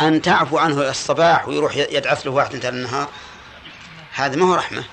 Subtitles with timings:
[0.00, 3.08] أن تعفو عنه الصباح ويروح يدعس له واحد انتهى النهار
[4.14, 4.84] هذا ما هو رحمة.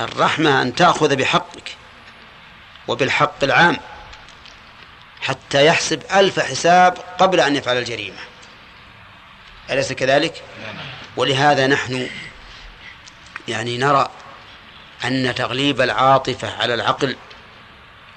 [0.00, 1.76] الرحمة أن تأخذ بحقك
[2.88, 3.76] وبالحق العام
[5.20, 8.18] حتى يحسب ألف حساب قبل أن يفعل الجريمة.
[9.70, 10.42] أليس كذلك؟
[11.16, 12.10] ولهذا نحن
[13.48, 14.10] يعني نرى
[15.04, 17.16] أن تغليب العاطفة على العقل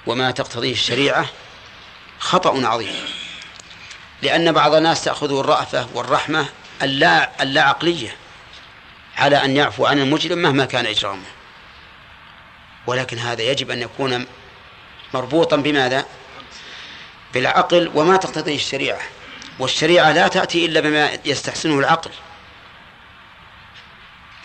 [0.06, 1.26] وما تقتضيه الشريعة
[2.18, 3.23] خطأ عظيم.
[4.24, 6.46] لأن بعض الناس تأخذ الرأفة والرحمة
[6.82, 8.16] اللا, اللا عقلية
[9.16, 11.26] على أن يعفو عن المجرم مهما كان إجرامه.
[12.86, 14.26] ولكن هذا يجب أن يكون
[15.14, 16.06] مربوطا بماذا؟
[17.34, 19.00] بالعقل وما تقتضيه الشريعة.
[19.58, 22.10] والشريعة لا تأتي إلا بما يستحسنه العقل.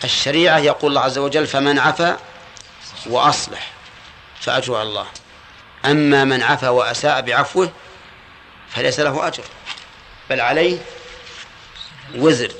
[0.04, 2.18] الشريعة يقول الله عز وجل فمن عفا
[3.06, 3.70] وأصلح
[4.40, 5.06] فأجر الله.
[5.84, 7.72] أما من عفا وأساء بعفوه
[8.70, 9.44] فليس له أجر.
[10.30, 10.78] بل عليه
[12.14, 12.52] وزر.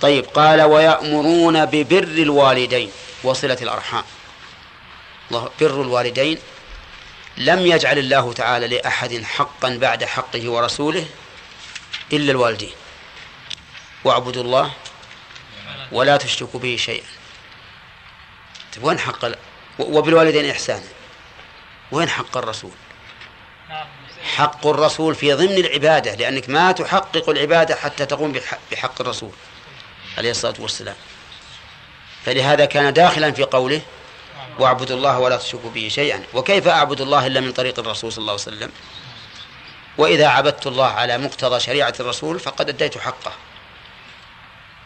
[0.00, 2.90] طيب قال ويأمرون ببر الوالدين
[3.24, 4.04] وصلة الأرحام.
[5.30, 6.38] بر الوالدين
[7.36, 11.06] لم يجعل الله تعالى لأحد حقا بعد حقه ورسوله
[12.12, 12.72] إلا الوالدين.
[14.04, 14.72] واعبدوا الله
[15.92, 17.06] ولا تشركوا به شيئا.
[18.74, 19.24] طيب وين حق
[19.78, 20.88] وبالوالدين إحسانا
[21.92, 22.70] وين حق الرسول؟
[24.34, 28.40] حق الرسول في ضمن العبادة لأنك ما تحقق العبادة حتى تقوم
[28.72, 29.30] بحق الرسول
[30.18, 30.96] عليه الصلاة والسلام.
[32.24, 33.80] فلهذا كان داخلا في قوله
[34.58, 38.32] واعبدوا الله ولا تشركوا به شيئا وكيف أعبد الله إلا من طريق الرسول صلى الله
[38.32, 38.70] عليه وسلم؟
[39.98, 43.32] وإذا عبدت الله على مقتضى شريعة الرسول فقد أديت حقه.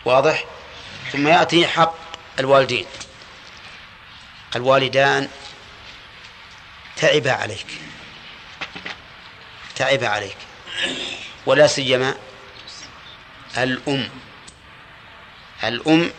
[0.05, 0.45] واضح؟
[1.13, 1.95] ثم يأتي حق
[2.41, 2.87] الوالدين.
[4.57, 5.29] الوالدان
[6.97, 7.67] تعبا عليك.
[9.79, 10.37] تعب عليك.
[11.47, 12.15] ولا سيما
[13.59, 14.09] الأم.
[15.65, 16.11] الأم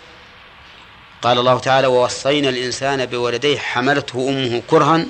[1.22, 5.06] قال الله تعالى ووصينا الإنسان بولديه حملته أمه كرها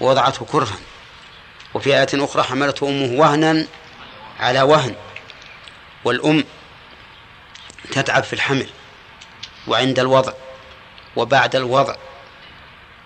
[0.00, 0.76] ووضعته كرها.
[1.74, 3.66] وفي آية أخرى حملته أمه وهنا
[4.40, 4.94] على وهن.
[6.04, 6.44] والأم
[7.90, 8.68] تتعب في الحمل
[9.66, 10.32] وعند الوضع
[11.16, 11.94] وبعد الوضع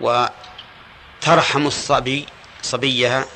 [0.00, 2.26] وترحم الصبي
[2.62, 3.26] صبيها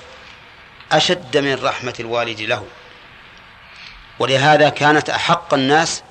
[0.97, 2.67] أشد من رحمة الوالد له.
[4.19, 6.03] ولهذا كانت أحق الناس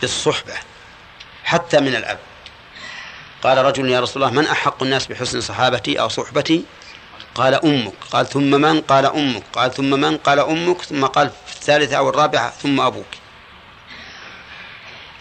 [0.00, 0.54] بالصحبة
[1.44, 2.18] حتى من الأب.
[3.42, 6.64] قال رجل يا رسول الله من أحق الناس بحسن صحابتي أو صحبتي؟
[7.34, 7.92] قال أمك.
[8.10, 9.42] قال ثم من؟ قال أمك.
[9.52, 10.82] قال ثم من؟ قال أمك.
[10.82, 13.06] ثم قال في الثالثة أو الرابعة ثم أبوك.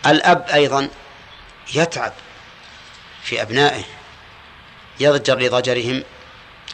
[0.06, 0.90] الأب أيضا
[1.76, 2.14] يتعب
[3.24, 3.84] في أبنائه
[5.00, 6.04] يضجر لضجرهم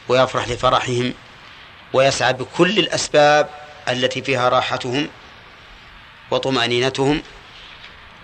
[0.08, 1.14] ويفرح لفرحهم.
[1.98, 3.50] ويسعى بكل الأسباب
[3.90, 5.10] التي فيها راحتهم
[6.32, 7.24] وطمأنينتهم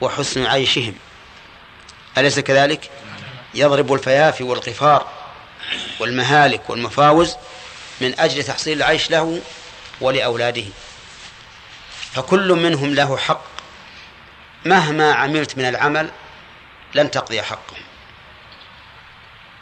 [0.01, 0.95] وحسن عيشهم.
[2.17, 2.89] أليس كذلك؟
[3.53, 5.07] يضرب الفيافي والقفار
[5.99, 7.35] والمهالك والمفاوز
[8.01, 9.41] من أجل تحصيل العيش له
[10.01, 10.65] ولأولاده.
[12.13, 13.43] فكل منهم له حق.
[14.65, 16.11] مهما عملت من العمل
[16.95, 17.75] لن تقضي حقه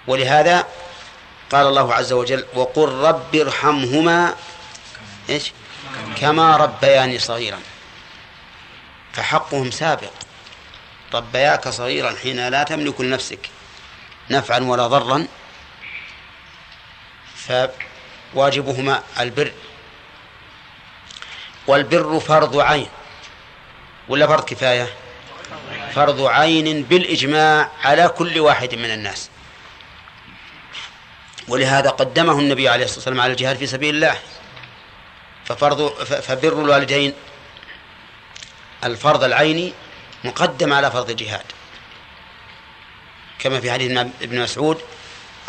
[0.08, 0.68] ولهذا
[1.52, 4.36] قال الله عز وجل وقل رب ارحمهما
[5.30, 5.52] إيش؟
[6.18, 7.60] كما ربياني صغيرا.
[9.14, 10.12] فحقهم سابق.
[11.14, 13.50] ربياك صغيرا حين لا تملك لنفسك
[14.30, 15.28] نفعا ولا ضرا.
[17.36, 19.52] فواجبهما البر.
[21.68, 22.88] والبر فرض عين.
[24.10, 24.94] ولا فرض كفاية؟
[25.96, 29.31] فرض عين بالإجماع على كل واحد من الناس.
[31.52, 34.16] ولهذا قدمه النبي عليه الصلاة والسلام على الجهاد في سبيل الله.
[35.46, 37.14] ففرض فبر الوالدين
[38.84, 39.74] الفرض العيني
[40.24, 41.46] مقدم على فرض الجهاد.
[43.40, 44.82] كما في حديث ابن مسعود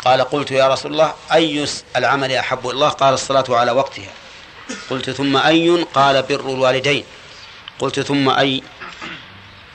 [0.05, 4.11] قال قلت يا رسول الله أي العمل أحب الله؟ قال الصلاة على وقتها.
[4.89, 7.03] قلت ثم أي؟ قال بر الوالدين.
[7.79, 8.63] قلت ثم أي؟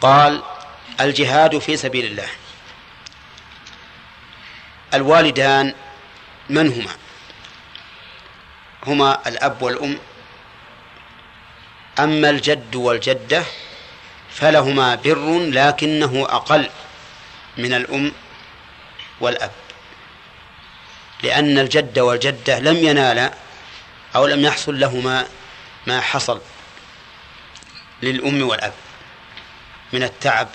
[0.01, 0.43] قال
[1.01, 2.29] الجهاد في سبيل الله.
[4.95, 5.75] الوالدان
[6.49, 6.91] من هما؟
[8.87, 9.99] هما الأب والأم.
[11.99, 13.45] أما الجد والجدة
[14.31, 16.71] فلهما بر لكنه أقل
[17.57, 18.13] من الأم
[19.21, 19.51] والأب.
[21.23, 23.35] لأن الجد والجدة لم ينالا
[24.17, 25.27] أو لم يحصل لهما
[25.87, 26.41] ما حصل
[28.03, 28.73] للأم والأب
[29.93, 30.49] من التعب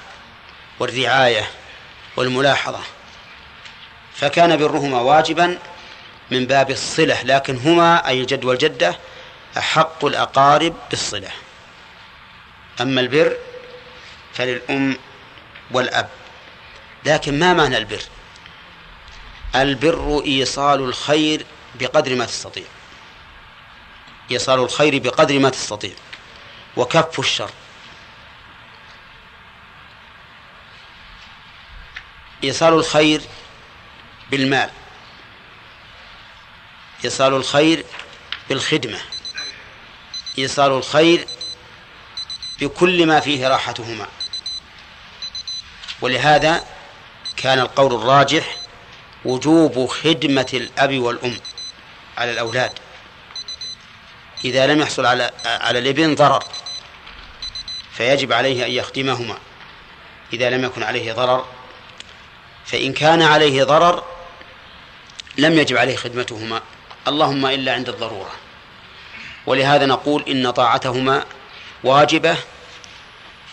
[0.79, 1.49] والرعاية
[2.15, 2.79] والملاحظة.
[4.15, 5.57] فكان برهما واجبا
[6.31, 8.99] من باب الصلة لكن هما أي الجد والجدة
[9.57, 11.31] أحق الأقارب بالصلة.
[12.81, 13.37] أما البر
[14.33, 14.97] فللأم
[15.71, 16.09] والأب.
[17.05, 18.01] لكن ما معنى البر؟
[19.55, 22.63] البر إيصال الخير بقدر ما تستطيع.
[24.31, 25.93] إيصال الخير بقدر ما تستطيع.
[26.77, 27.49] وكف الشر.
[32.43, 33.21] إيصال الخير
[34.31, 34.69] بالمال.
[37.05, 37.85] إيصال الخير
[38.49, 38.99] بالخدمة.
[40.37, 41.27] إيصال الخير
[42.59, 44.07] بكل ما فيه راحتهما.
[46.01, 46.65] ولهذا
[47.37, 48.57] كان القول الراجح
[49.25, 51.39] وجوب خدمة الأب والأم
[52.17, 52.71] على الأولاد.
[54.45, 56.43] إذا لم يحصل على على الإبن ضرر
[57.93, 59.37] فيجب عليه أن يخدمهما.
[60.33, 61.45] إذا لم يكن عليه ضرر
[62.65, 64.03] فإن كان عليه ضرر
[65.37, 66.61] لم يجب عليه خدمتهما.
[67.07, 68.31] اللهم إلا عند الضرورة.
[69.45, 71.25] ولهذا نقول إن طاعتهما
[71.83, 72.37] واجبة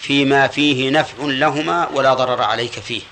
[0.00, 3.02] فيما فيه نفع لهما ولا ضرر عليك فيه.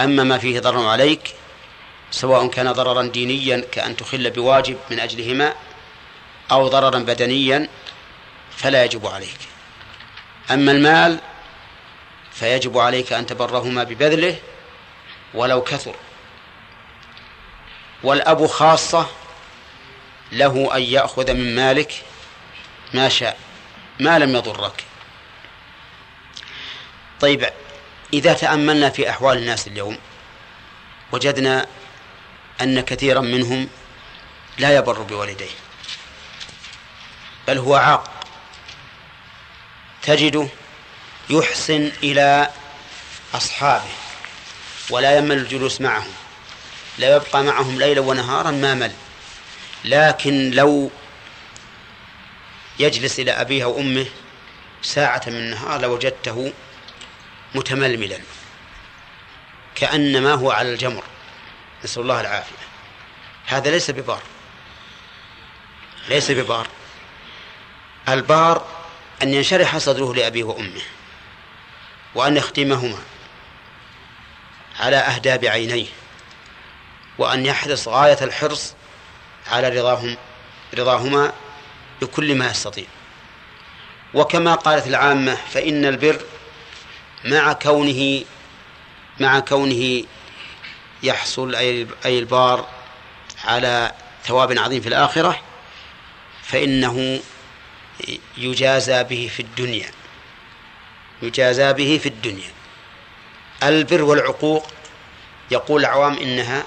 [0.00, 1.34] أما ما فيه ضرر عليك
[2.10, 5.54] سواء كان ضررا دينيا كأن تخل بواجب من أجلهما
[6.50, 7.68] أو ضررا بدنيا
[8.56, 9.38] فلا يجب عليك.
[10.50, 11.18] أما المال
[12.32, 14.36] فيجب عليك أن تبرهما ببذله
[15.34, 15.94] ولو كثر.
[18.02, 19.06] والأب خاصة
[20.32, 22.02] له أن يأخذ من مالك
[22.94, 23.38] ما شاء
[24.00, 24.84] ما لم يضرك.
[27.20, 27.50] طيب
[28.12, 29.98] إذا تأملنا في أحوال الناس اليوم
[31.12, 31.66] وجدنا
[32.60, 33.68] أن كثيرا منهم
[34.58, 35.50] لا يبر بوالديه
[37.48, 38.10] بل هو عاق
[40.02, 40.48] تجده
[41.30, 42.50] يحسن إلى
[43.34, 43.90] أصحابه
[44.90, 46.12] ولا يمل الجلوس معهم.
[47.00, 48.92] لا يبقى معهم ليلا ونهارا ما مل.
[49.84, 50.90] لكن لو
[52.78, 54.06] يجلس إلى أبيه أو أمه
[54.82, 56.52] ساعة من النهار لوجدته
[57.54, 58.18] متململا.
[59.74, 61.04] كأنما هو على الجمر.
[61.84, 62.56] نسأل الله العافية.
[63.46, 64.22] هذا ليس ببار.
[66.08, 66.66] ليس ببار.
[68.08, 68.66] البار
[69.22, 70.82] أن ينشرح صدره لأبيه وأمه
[72.14, 72.98] وأن يختمهما
[74.80, 75.99] على أهداب عينيه.
[77.20, 78.74] وأن يحرص غاية الحرص
[79.46, 80.16] على رضاهم
[80.78, 81.32] رضاهما
[82.02, 82.84] بكل ما يستطيع.
[84.14, 86.20] وكما قالت العامة فإن البر
[87.24, 88.24] مع كونه
[89.20, 90.04] مع كونه
[91.02, 92.68] يحصل أي البار
[93.44, 93.92] على
[94.24, 95.40] ثواب عظيم في الآخرة
[96.42, 97.20] فإنه
[98.36, 99.90] يجازى به في الدنيا.
[101.22, 102.50] يجازى به في الدنيا.
[103.62, 104.66] البر والعقوق
[105.50, 106.64] يقول العوام إنها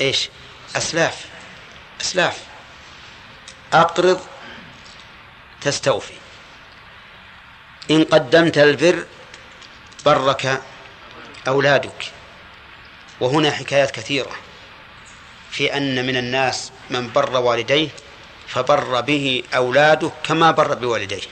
[0.00, 0.28] إيش؟
[0.76, 1.26] أسلاف.
[2.00, 2.38] أسلاف.
[3.72, 4.20] أقرض
[5.60, 6.14] تستوفي.
[7.90, 9.06] إن قدمت البر
[10.06, 10.62] برك
[11.48, 12.12] أولادك.
[13.20, 14.36] وهنا حكايات كثيرة.
[15.50, 17.88] في أن من الناس من بر والديه
[18.48, 21.22] فبر به أولاده كما بر بوالديه.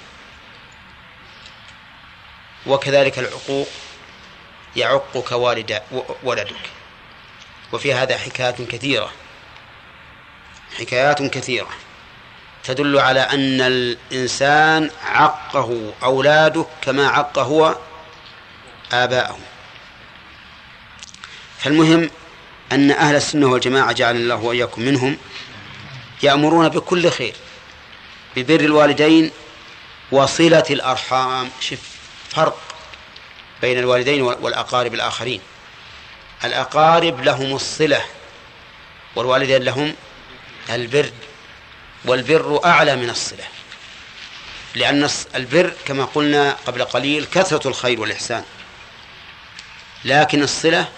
[2.67, 3.69] وكذلك العقوق
[4.77, 5.83] يعقك والد
[6.23, 6.71] ولدك.
[7.73, 9.13] وفي هذا حكايات كثيرة.
[10.79, 11.69] حكايات كثيرة.
[12.65, 17.77] تدل على أن الإنسان عقه أولاده كما عق هو
[18.93, 19.39] آباءه.
[21.59, 22.11] فالمهم
[22.73, 25.19] أن أهل السنة والجماعة جعل الله وإياكم منهم
[26.23, 27.35] يأمرون بكل خير
[28.37, 29.31] ببر الوالدين
[30.13, 31.51] وصلة الأرحام.
[31.61, 31.83] شف
[32.29, 32.59] فرق
[33.63, 35.41] بين الوالدين والأقارب الآخرين.
[36.45, 38.05] الأقارب لهم الصلة
[39.17, 39.95] والوالدين لهم
[40.71, 41.11] البر
[42.05, 43.45] والبر أعلى من الصلة
[44.75, 48.45] لأن البر كما قلنا قبل قليل كثرة الخير والإحسان
[50.05, 50.89] لكن الصلة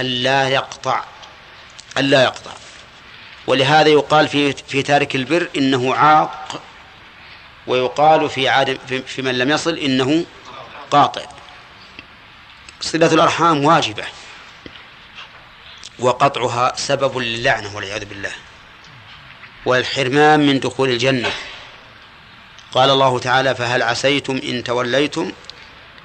[0.00, 1.04] ألا يقطع
[1.98, 2.50] ألا يقطع.
[3.46, 6.62] ولهذا يقال في في تارك البر إنه عاق
[7.66, 10.24] ويقال في عادم في من لم يصل إنه
[10.90, 11.22] قاطع.
[12.80, 14.04] صلة الأرحام واجبة.
[15.98, 18.32] وقطعها سبب للعنة والعياذ بالله.
[19.66, 21.30] والحرمان من دخول الجنة.
[22.72, 25.32] قال الله تعالى فهل عسيتم إن توليتم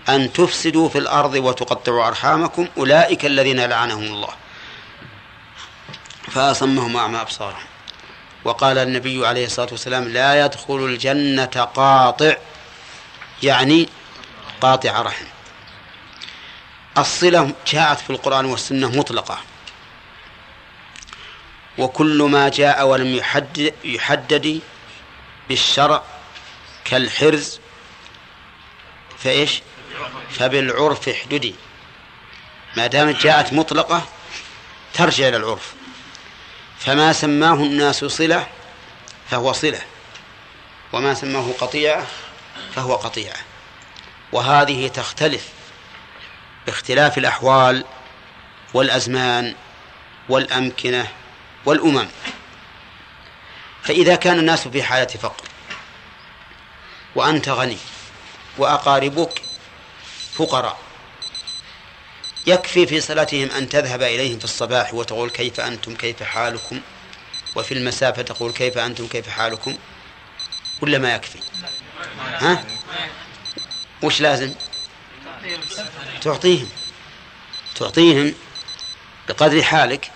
[0.09, 4.33] أن تفسدوا في الأرض وتقطعوا أرحامكم؟ أولئك الذين لعنهم الله.
[6.31, 7.65] فأصمهم أعمى أبصارهم.
[8.43, 12.35] وقال النبي عليه الصلاة والسلام لا يدخل الجنة قاطع.
[13.43, 13.89] يعني
[14.61, 15.25] قاطع رحم.
[16.97, 19.50] الصلة جاءت في القرآن والسنة مطلقة.
[21.77, 24.61] وكل ما جاء ولم يحدد, يحدد
[25.49, 26.03] بالشرع
[26.85, 27.59] كالحرز
[29.17, 29.61] فإيش؟
[30.29, 31.55] فبالعرف احددي.
[32.77, 34.07] ما دامت جاءت مطلقة
[34.93, 35.73] ترجع إلى العرف.
[36.79, 38.47] فما سماه الناس صلة
[39.29, 39.81] فهو صلة
[40.93, 42.07] وما سماه قطيعة
[42.75, 43.37] فهو قطيعة.
[44.31, 45.49] وهذه تختلف
[46.65, 47.85] باختلاف الأحوال
[48.73, 49.55] والأزمان
[50.29, 51.07] والأمكنة
[51.65, 52.07] والأمم.
[53.83, 55.45] فإذا كان الناس في حالة فقر
[57.15, 57.77] وأنت غني
[58.57, 59.41] وأقاربك
[60.33, 60.77] فقراء
[62.47, 66.81] يكفي في صلاتهم أن تذهب إليهم في الصباح وتقول كيف أنتم كيف حالكم؟
[67.55, 69.77] وفي المسافة تقول كيف أنتم كيف حالكم؟
[70.81, 71.39] ولا ما يكفي.
[72.17, 72.65] ها؟
[74.01, 74.53] وش لازم.
[76.21, 76.69] تعطيهم.
[77.75, 78.33] تعطيهم
[79.29, 80.11] بقدر حالك.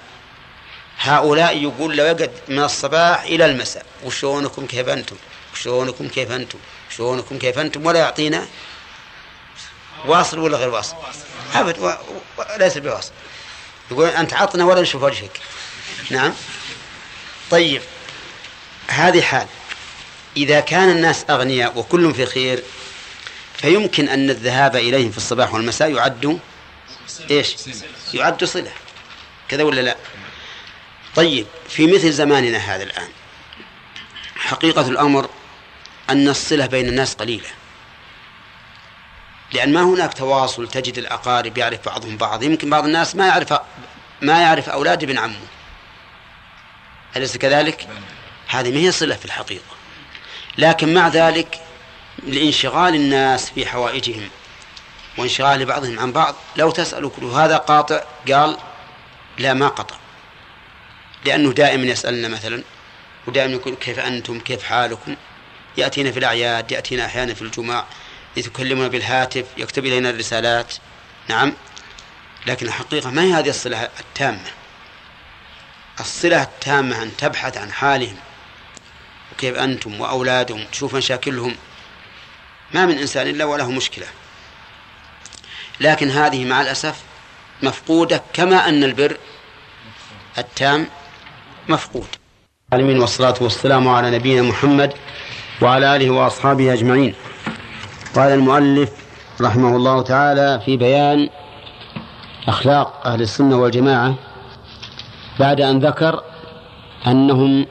[1.00, 5.16] هؤلاء يقول لو يقعد من الصباح إلى المساء وشونكم كيف أنتم؟
[5.54, 6.60] وشونكم كيف أنتم؟
[6.98, 8.48] شونكم كيف أنتم؟ ولا يعطينا
[10.06, 10.96] واصل ولا غير واصل؟
[11.54, 11.88] أبد و...
[12.38, 12.44] و...
[12.60, 13.12] ليس بواصل.
[13.92, 15.40] يقول أنت عطنا ولا نشوف وجهك.
[16.10, 16.34] نعم.
[17.52, 17.82] طيب.
[18.88, 19.48] هذه حال.
[20.38, 22.64] إذا كان الناس أغنياء وكل في خير
[23.58, 26.40] فيمكن أن الذهاب إليهم في الصباح والمساء يعد
[27.32, 27.56] إيش؟
[28.14, 28.72] يعد صلة.
[29.50, 29.96] كذا ولا لا؟
[31.16, 33.08] طيب في مثل زماننا هذا الآن.
[34.36, 35.30] حقيقة الأمر
[36.10, 37.50] أن الصلة بين الناس قليلة.
[39.54, 42.44] لأن ما هناك تواصل تجد الأقارب يعرف بعضهم بعض.
[42.44, 43.54] يمكن بعض الناس ما يعرف
[44.22, 45.40] ما يعرف أولاد ابن عمه.
[47.16, 47.88] أليس كذلك؟
[48.48, 49.76] هذه ما هي صلة في الحقيقة.
[50.58, 51.60] لكن مع ذلك
[52.24, 54.30] لانشغال الناس في حوائجهم
[55.18, 58.58] وانشغال بعضهم عن بعض لو تسأل كل هذا قاطع قال
[59.38, 60.05] لا ما قطع.
[61.26, 62.64] لأنه دائما يسألنا مثلا
[63.28, 65.16] ودائما يقول كيف أنتم؟ كيف حالكم؟
[65.78, 67.88] يأتينا في الأعياد يأتينا أحيانا في الجمعة
[68.38, 70.74] يتكلمون بالهاتف يكتب إلينا الرسالات.
[71.30, 71.54] نعم.
[72.48, 74.52] لكن الحقيقة ما هي هذه الصلة التامة؟
[76.00, 78.18] الصلة التامة أن تبحث عن حالهم
[79.34, 81.56] وكيف أنتم وأولادهم تشوف مشاكلهم.
[82.74, 84.08] ما من إنسان إلا وله مشكلة.
[85.80, 86.96] لكن هذه مع الأسف
[87.64, 89.18] مفقودة كما أن البر
[90.38, 90.88] التام.
[91.70, 92.06] مفقود.
[92.74, 94.94] العالمين والصلاة والسلام على نبينا محمد
[95.62, 97.14] وعلى آله وأصحابه أجمعين.
[98.16, 98.92] قال المؤلف
[99.42, 101.30] رحمه الله تعالى في بيان
[102.48, 104.16] أخلاق أهل السنة والجماعة
[105.40, 106.24] بعد أن ذكر
[107.08, 107.66] أنهم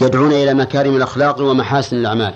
[0.00, 2.34] يدعون إلى مكارم الأخلاق ومحاسن الأعمال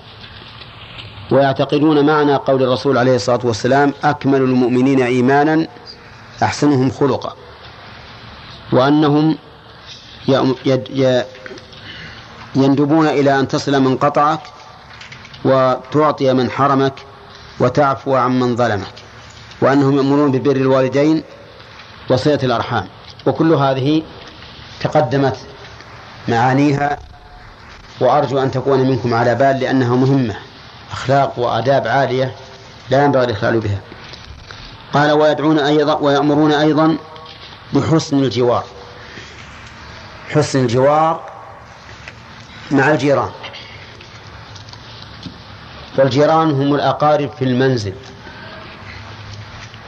[1.31, 5.67] ويعتقدون معنى قول الرسول عليه الصلاة والسلام أكمل المؤمنين إيمانا
[6.43, 7.35] أحسنهم خلقا.
[8.71, 9.37] وأنهم
[12.55, 14.39] يندبون إلى أن تصل من قطعك
[15.45, 16.93] وتعطي من حرمك
[17.59, 18.93] وتعفو عن من ظلمك
[19.61, 21.23] وأنهم يأمرون ببر الوالدين
[22.09, 22.87] وصلة الأرحام.
[23.25, 24.03] وكل هذه
[24.81, 25.37] تقدمت
[26.27, 26.99] معانيها
[28.01, 30.35] وأرجو أن تكون منكم على بال لأنها مهمة
[30.91, 32.35] أخلاق وآداب عالية
[32.89, 33.79] لا ينبغي الإخلال بها.
[34.93, 36.97] قال ويدعون أيضا ويأمرون أيضا
[37.73, 38.63] بحسن الجوار.
[40.33, 41.23] حسن الجوار
[42.71, 43.31] مع الجيران.
[45.97, 47.93] والجيران هم الأقارب في المنزل.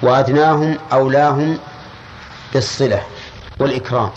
[0.02, 1.58] وأدناهم أولاهم
[2.54, 3.04] بالصلة
[3.60, 4.10] والإكرام.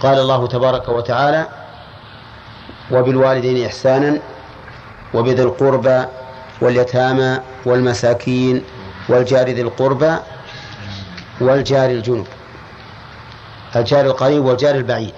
[0.00, 1.46] قال الله تبارك وتعالى
[2.90, 4.20] وبالوالدين إحسانا
[5.14, 6.04] وبذي القربى
[6.60, 8.64] واليتامى والمساكين
[9.08, 10.16] والجار ذي القربى
[11.40, 12.26] والجار الجنب.
[13.76, 15.14] الجار القريب والجار البعيد.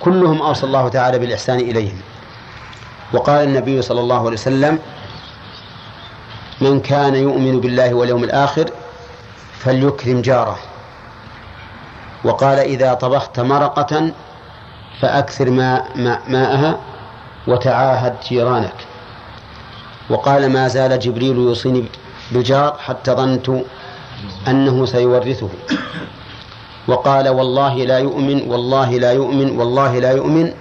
[0.00, 2.00] كلهم أوصى الله تعالى بالإحسان إليهم.
[3.12, 4.78] وقال النبي صلى الله عليه وسلم
[6.60, 8.70] من كان يؤمن بالله واليوم الآخر
[9.58, 10.58] فليكرم جاره.
[12.24, 14.10] وقال إذا طبخت مرقة
[15.00, 15.86] فأكثر ماء
[16.28, 16.78] ماءها
[17.46, 18.86] وتعاهد جيرانك.
[20.10, 21.84] وقال ما زال جبريل يوصيني
[22.32, 23.50] بالجار حتى ظننت
[24.48, 25.48] أنه سيورثه.
[26.88, 30.52] وقال والله لا يؤمن والله لا يؤمن والله لا يؤمن.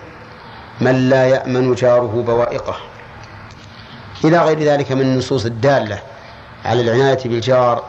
[0.82, 2.76] من لا يأمن جاره بوائقه.
[4.26, 6.00] إلى غير ذلك من النصوص الدالة
[6.66, 7.84] على العناية بالجار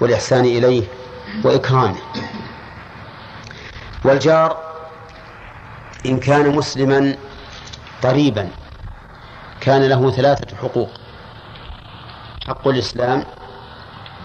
[0.00, 0.82] والإحسان إليه
[1.44, 1.96] وإكرامه.
[4.04, 4.56] والجار
[6.06, 7.16] إن كان مسلما
[8.02, 8.48] قريبا
[9.60, 10.90] كان له ثلاثة حقوق.
[12.46, 13.24] حق الإسلام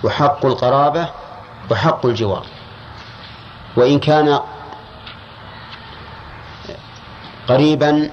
[0.04, 1.10] وحق القرابة
[1.72, 2.46] وحق الجوار.
[3.78, 4.40] وإن كان
[7.48, 8.12] قريبا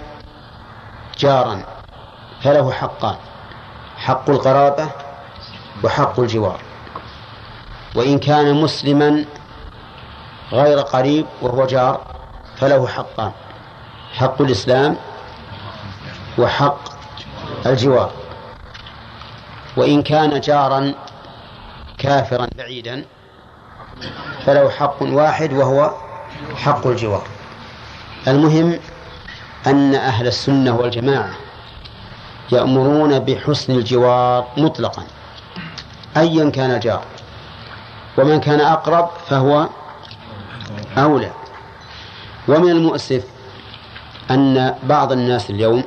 [1.18, 1.62] جارا
[2.42, 3.16] فله حقان
[3.96, 4.88] حق القرابة
[5.84, 6.60] وحق الجوار.
[7.94, 9.24] وإن كان مسلما
[10.52, 12.00] غير قريب وهو جار
[12.56, 13.32] فله حقان
[14.14, 14.96] حق الإسلام
[16.38, 16.78] وحق
[17.66, 18.10] الجوار.
[19.76, 20.94] وإن كان جارا
[21.98, 23.04] كافرا بعيدا
[24.46, 25.90] فله حق واحد وهو
[26.56, 27.26] حق الجوار.
[28.28, 28.78] المهم
[29.66, 31.30] أن أهل السنة والجماعة
[32.52, 35.02] يأمرون بحسن الجوار مطلقا
[36.16, 37.04] أيا كان الجار
[38.18, 39.68] ومن كان أقرب فهو
[40.98, 41.30] أولى.
[42.48, 43.24] ومن المؤسف
[44.30, 45.84] أن بعض الناس اليوم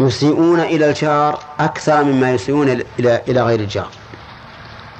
[0.00, 2.68] يسيئون إلى الجار أكثر مما يسيئون
[2.98, 3.88] إلى إلى غير الجار.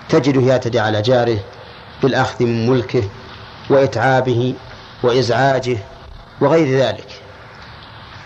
[0.08, 1.38] تجده يعتدي على جاره
[2.02, 3.02] بالأخذ من ملكه
[3.70, 4.54] وإتعابه
[5.02, 5.78] وإزعاجه
[6.40, 7.22] وغير ذلك.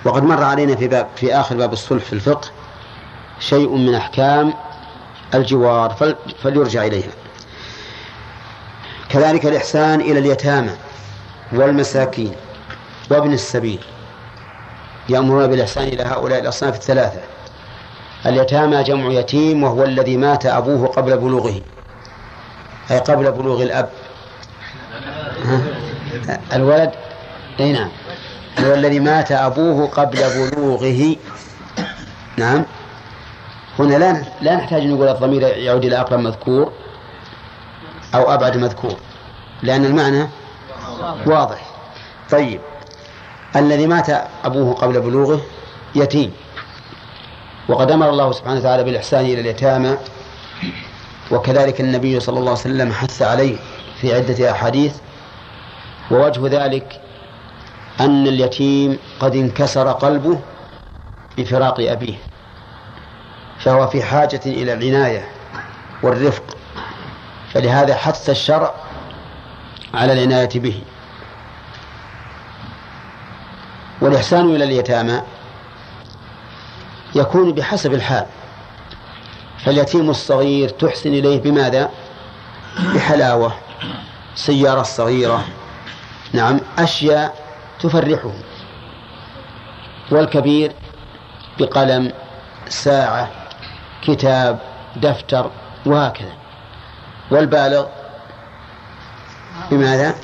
[0.05, 2.49] وقد مر علينا في باب في آخر باب الصلح في الفقه
[3.41, 4.55] شيء من أحكام
[5.35, 7.13] الجوار فليرجع إليها.
[9.09, 10.73] كذلك الإحسان إلى اليتامى
[11.53, 12.33] والمساكين
[13.11, 13.81] وابن السبيل.
[15.09, 17.21] يأمرون بالإحسان إلى هؤلاء الأصناف الثلاثة.
[18.27, 21.61] اليتامى جمع يتيم وهو الذي مات أبوه قبل بلوغه.
[22.91, 23.89] أي قبل بلوغ الأب.
[26.53, 26.93] الولد
[27.61, 27.89] أي نعم.
[28.59, 31.17] هو الذي مات أبوه قبل بلوغه.
[32.37, 32.65] نعم.
[33.79, 36.73] هنا لا لا نحتاج نقول الضمير يعود إلى أقرب مذكور
[38.15, 38.97] أو أبعد مذكور
[39.63, 40.29] لأن المعنى
[41.27, 41.71] واضح.
[42.31, 42.61] طيب.
[43.57, 44.07] الذي مات
[44.45, 45.41] أبوه قبل بلوغه
[45.95, 46.33] يتيم.
[47.69, 49.97] وقد أمر الله سبحانه وتعالى بالإحسان إلى اليتامى.
[51.33, 53.57] وكذلك النبي صلى الله عليه وسلم حث عليه
[54.01, 54.97] في عدة أحاديث.
[56.11, 57.01] ووجه ذلك
[58.01, 60.41] أن اليتيم قد انكسر قلبه
[61.39, 62.15] بفراق أبيه
[63.59, 65.29] فهو في حاجة إلى العناية
[66.03, 66.57] والرفق
[67.53, 68.75] فلهذا حث الشرع
[69.95, 70.83] على العناية به.
[74.01, 75.23] والإحسان إلى اليتامى
[77.15, 78.27] يكون بحسب الحال.
[79.65, 81.91] فاليتيم الصغير تحسن إليه بماذا؟
[82.95, 83.53] بحلاوة
[84.35, 85.45] سيارة صغيرة.
[86.33, 87.35] نعم أشياء
[87.81, 88.33] تفرحه.
[90.11, 90.73] والكبير
[91.59, 92.13] بقلم
[92.69, 93.31] ساعة
[94.03, 94.59] كتاب
[94.97, 95.51] دفتر
[95.87, 96.33] وهكذا.
[97.31, 97.87] والبالغ
[99.71, 100.15] بماذا؟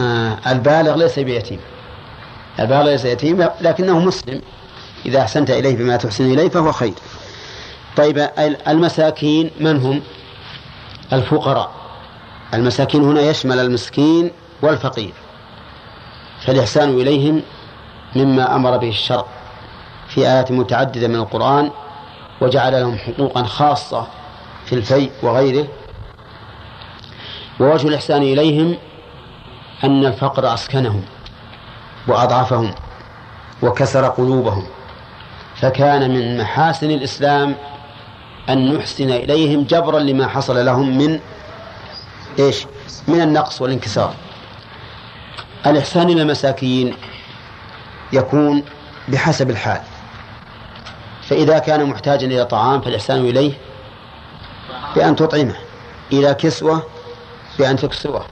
[0.00, 1.60] آه البالغ ليس بيتيم.
[2.60, 4.42] البالغ ليس يتيم لكنه مسلم.
[5.06, 6.92] إذا أحسنت إليه بما تحسن إليه فهو خير.
[7.96, 8.28] طيب
[8.68, 10.02] المساكين من هم؟
[11.12, 11.70] الفقراء.
[12.54, 14.30] المساكين هنا يشمل المسكين
[14.62, 15.12] والفقير.
[16.46, 17.42] فالإحسان إليهم
[18.16, 19.24] مما أمر به الشرع
[20.08, 21.70] في آيات متعددة من القرآن
[22.40, 24.06] وجعل لهم حقوقا خاصة
[24.64, 25.68] في الفيء وغيره.
[27.60, 28.76] ووجه الإحسان إليهم
[29.84, 31.04] أن الفقر أسكنهم
[32.08, 32.74] وأضعفهم
[33.62, 34.66] وكسر قلوبهم
[35.56, 37.54] فكان من محاسن الإسلام
[38.48, 41.20] أن نحسن إليهم جبرا لما حصل لهم من
[42.38, 42.66] إيش؟
[43.08, 44.14] من النقص والانكسار.
[45.66, 46.96] الإحسان إلى المساكين
[48.12, 48.62] يكون
[49.08, 49.80] بحسب الحال.
[51.22, 53.52] فإذا كان محتاجا إلى طعام فالإحسان إليه
[54.96, 55.56] بأن تطعمه.
[56.12, 56.82] إلى كسوة
[57.58, 58.26] بأن تكسوه.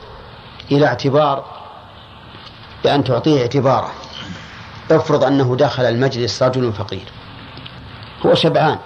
[0.73, 1.45] إلى اعتبار
[2.85, 3.91] بأن تعطيه اعتباره.
[4.91, 7.05] افرض أنه دخل المجلس رجل فقير.
[8.27, 8.79] هو شبعان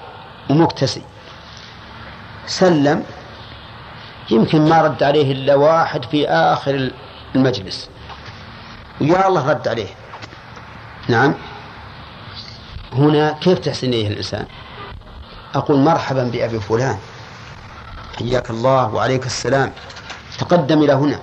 [0.51, 1.03] ومكتسي.
[2.47, 3.05] سلم
[4.31, 6.91] يمكن ما رد عليه إلا واحد في آخر
[7.35, 7.89] المجلس.
[9.01, 9.89] ويا الله رد عليه.
[11.09, 11.35] نعم.
[12.93, 14.47] هنا كيف تحسن إليه الإنسان؟
[15.55, 16.99] أقول مرحبا بأبي فلان.
[18.19, 19.73] حياك الله وعليك السلام.
[20.39, 21.21] تقدم إلى هنا.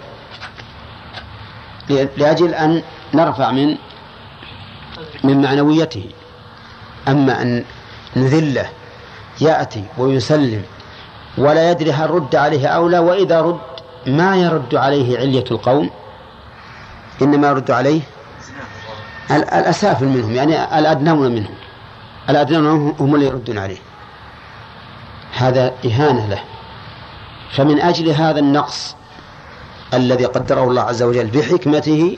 [2.17, 3.77] لأجل أن نرفع من
[5.23, 6.09] من معنويته.
[7.07, 7.65] أما أن
[8.15, 8.69] نذله
[9.41, 10.63] يأتي ويسلم.
[11.37, 13.59] ولا يدري هل رد عليه أو لا وإذا رد
[14.07, 15.89] ما يرد عليه علية القوم
[17.21, 18.01] إنما يرد عليه
[19.31, 21.55] الأسافل منهم يعني الأدنون منهم
[22.29, 23.77] الأدنون هم اللي يردون عليه.
[25.33, 26.39] هذا إهانة له.
[27.51, 28.95] فمن أجل هذا النقص
[29.93, 32.17] الذي قدره الله عز وجل بحكمته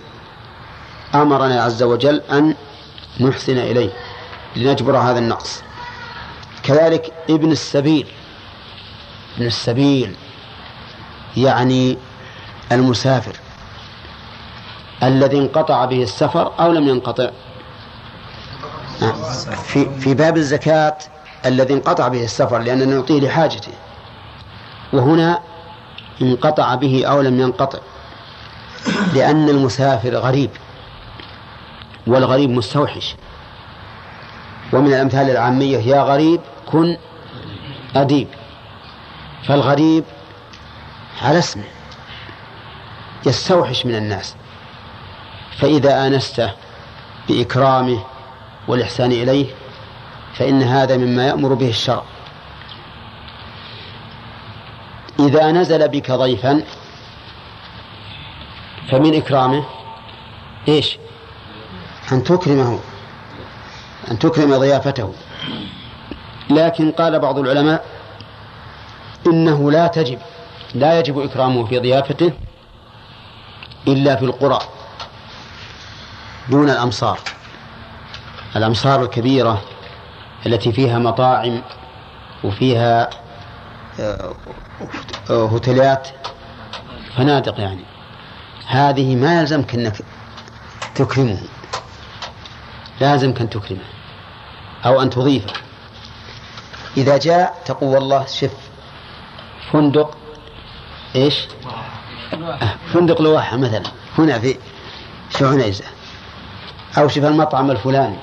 [1.15, 2.55] أمرنا عز وجل أن
[3.19, 3.89] نحسن إليه
[4.55, 5.63] لنجبر هذا النقص.
[6.63, 8.07] كذلك ابن السبيل
[9.37, 10.15] ابن السبيل
[11.37, 11.97] يعني
[12.71, 13.35] المسافر
[15.03, 17.29] الذي انقطع به السفر أو لم ينقطع.
[19.63, 20.97] في في باب الزكاة
[21.45, 23.71] الذي انقطع به السفر لأننا نعطيه لحاجته
[24.93, 25.39] وهنا
[26.21, 27.79] انقطع به أو لم ينقطع
[29.13, 30.49] لأن المسافر غريب
[32.07, 33.15] والغريب مستوحش.
[34.73, 36.97] ومن الأمثال العامية يا غريب كن
[37.95, 38.27] أديب.
[39.47, 40.03] فالغريب
[41.21, 41.63] على اسمه
[43.25, 44.35] يستوحش من الناس
[45.57, 46.51] فإذا آنسته
[47.27, 48.03] بإكرامه
[48.67, 49.45] والإحسان إليه
[50.33, 52.03] فإن هذا مما يأمر به الشرع.
[55.19, 56.63] إذا نزل بك ضيفا
[58.91, 59.63] فمن إكرامه
[60.67, 60.97] إيش؟
[62.11, 62.79] أن تكرمه
[64.11, 65.13] أن تكرم ضيافته.
[66.49, 67.92] لكن قال بعض العلماء
[69.71, 70.19] لا تجب
[70.75, 72.33] لا يجب إكرامه في ضيافته
[73.87, 74.59] إلا في القرى
[76.49, 77.19] دون الأمصار.
[78.55, 79.61] الأمصار الكبيرة
[80.45, 81.61] التي فيها مطاعم
[82.43, 83.09] وفيها
[83.99, 84.33] آه،
[85.29, 86.07] هوتيلات
[87.17, 87.83] فنادق يعني.
[88.67, 89.97] هذه ما يلزمك أنك
[90.95, 91.41] تكرمه
[93.01, 93.85] لازمك أن تكرمه
[94.85, 95.53] أو أن تضيفه.
[96.97, 98.72] إذا جاء تقول والله شف
[99.73, 100.17] فندق
[102.33, 103.83] آه، فندق لواحة مثلا.
[104.17, 104.55] هنا في
[105.29, 105.85] في عنيزة.
[106.97, 108.17] أو شوف المطعم الفلاني.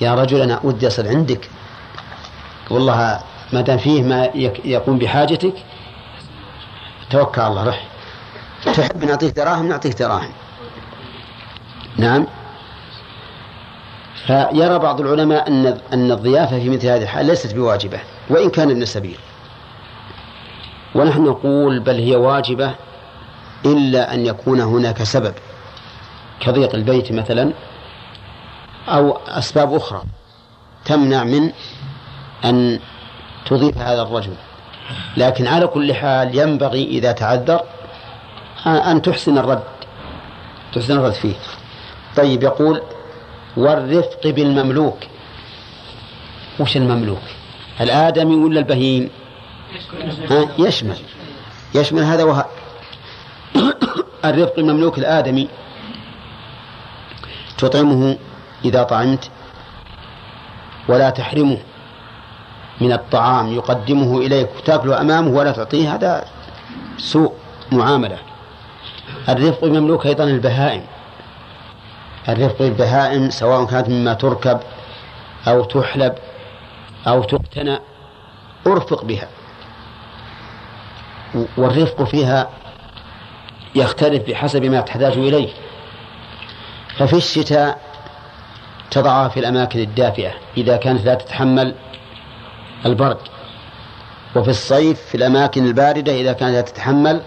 [0.00, 1.50] يا رجل أنا ودي أصل عندك.
[2.70, 3.20] والله
[3.52, 4.30] ما دام فيه ما
[4.64, 5.54] يقوم بحاجتك
[7.10, 7.88] توكل على الله رح
[8.64, 10.32] تحب نعطيك دراهم؟ نعطيك دراهم.
[11.96, 12.26] نعم.
[14.26, 18.82] فيرى بعض العلماء أن أن الضيافة في مثل هذه الحال ليست بواجبة وإن كان ابن
[18.82, 19.18] السبيل
[20.94, 22.74] ونحن نقول بل هي واجبة
[23.66, 25.34] إلا أن يكون هناك سبب.
[26.40, 27.52] كضيق البيت مثلا
[28.88, 30.02] أو أسباب أخرى
[30.84, 31.52] تمنع من
[32.44, 32.80] أن
[33.46, 34.34] تضيف هذا الرجل.
[35.16, 37.60] لكن على كل حال ينبغي إذا تعذر
[38.66, 39.62] أن تحسن الرد
[40.74, 41.34] تحسن الرد فيه.
[42.16, 42.82] طيب يقول
[43.56, 44.98] والرفق بالمملوك.
[46.60, 47.22] وش المملوك؟
[47.80, 49.10] الآدمي ولا البهيم؟
[50.30, 50.96] ها يشمل.
[51.74, 52.46] يشمل هذا وهذا
[54.24, 55.48] الرفق المملوك الآدمي.
[57.58, 58.18] تطعمه
[58.64, 59.30] إذا طعمت
[60.88, 61.58] ولا تحرمه
[62.80, 63.52] من الطعام.
[63.52, 65.94] يقدمه إليك وتأكله أمامه ولا تعطيه.
[65.94, 66.24] هذا
[66.98, 67.32] سوء
[67.72, 68.18] معاملة.
[69.28, 70.84] الرفق المملوك أيضا البهائم.
[72.28, 74.60] الرفق بالبهائم سواء كانت مما تركب
[75.48, 76.14] أو تحلب
[77.06, 77.78] أو تقتنى
[78.66, 79.28] أرفق بها.
[81.56, 82.48] والرفق فيها
[83.74, 85.48] يختلف بحسب ما تحتاج إليه.
[86.96, 87.80] ففي الشتاء
[88.90, 91.74] تضعها في الأماكن الدافئة إذا كانت لا تتحمل
[92.86, 93.18] البرد.
[94.36, 97.22] وفي الصيف في الأماكن الباردة إذا كانت لا تتحمل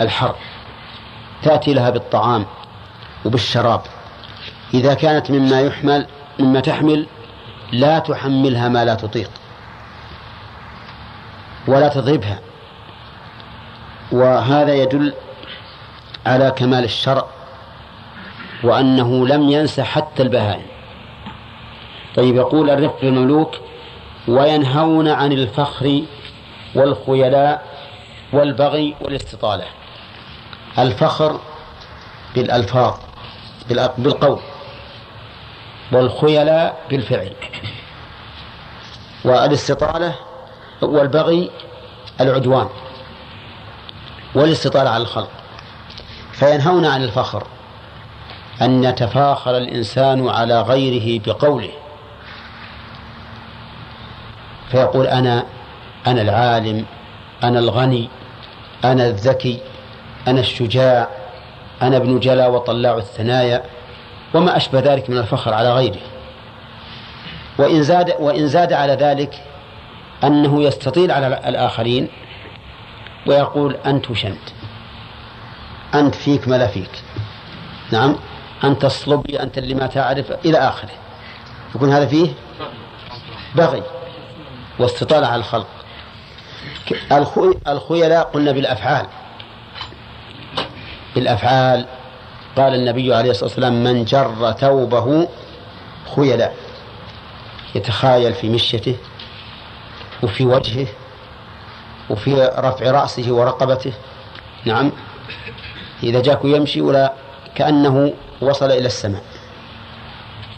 [0.00, 0.34] الحر.
[1.42, 2.46] تأتي لها بالطعام
[3.24, 3.80] وبالشراب.
[4.74, 6.06] إذا كانت مما يحمل
[6.38, 7.06] مما تحمل
[7.72, 9.30] لا تحملها ما لا تطيق.
[11.68, 12.38] ولا تضربها.
[14.12, 15.14] وهذا يدل
[16.26, 17.26] على كمال الشرع
[18.64, 20.66] وأنه لم ينس حتى البهائم.
[22.16, 23.54] طيب يقول الرفق المملوك
[24.28, 26.02] وينهون عن الفخر
[26.74, 27.66] والخيلاء
[28.32, 29.64] والبغي والاستطالة.
[30.78, 31.40] الفخر
[32.34, 32.94] بالألفاظ
[33.98, 34.38] بالقول
[35.92, 37.32] والخيلاء بالفعل.
[39.24, 40.14] والاستطالة
[40.82, 41.50] والبغي
[42.20, 42.68] العدوان.
[44.34, 45.30] والاستطالة على الخلق.
[46.32, 47.46] فينهون عن الفخر
[48.62, 51.70] أن يتفاخر الإنسان على غيره بقوله.
[54.70, 55.44] فيقول أنا
[56.06, 56.84] أنا العالم
[57.42, 58.08] أنا الغني
[58.84, 59.60] أنا الذكي
[60.28, 61.08] أنا الشجاع
[61.82, 63.62] أنا ابن جلا وطلاع الثنايا
[64.34, 66.00] وما أشبه ذلك من الفخر على غيره.
[67.58, 69.42] وإن زاد وإن زاد على ذلك
[70.24, 72.08] أنه يستطيل على الآخرين
[73.26, 74.48] ويقول أنت وشنت
[75.94, 76.90] أنت فيك ما لا فيك.
[77.92, 78.16] نعم؟
[78.64, 80.90] أنت الصلبي أنت اللي ما تعرف إلى آخره.
[81.74, 82.32] يكون هذا فيه؟
[83.54, 83.82] بغي.
[84.78, 85.66] واستطالة على الخلق.
[87.68, 89.06] الخيلاء قلنا بالأفعال.
[91.14, 91.86] بالأفعال.
[92.56, 95.28] قال النبي عليه الصلاة والسلام من جر ثوبه
[96.16, 96.56] خيلاء.
[97.74, 98.96] يتخايل في مشيته
[100.22, 100.86] وفي وجهه
[102.12, 103.92] وفي رفع رأسه ورقبته.
[104.64, 104.92] نعم.
[106.02, 107.12] إذا جاك يمشي ولا
[107.54, 109.22] كأنه وصل إلى السماء.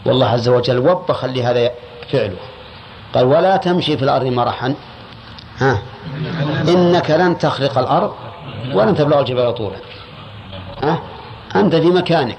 [0.05, 1.71] والله عز وجل وبخ لهذا
[2.11, 2.37] فعله.
[3.13, 4.75] قال ولا تمشي في الأرض مرحا.
[5.57, 5.81] ها.
[6.67, 8.13] إنك لن تخرق الأرض
[8.73, 9.77] ولن تبلغ الجبال طولا.
[10.83, 11.01] ها.
[11.55, 12.37] أنت في مكانك.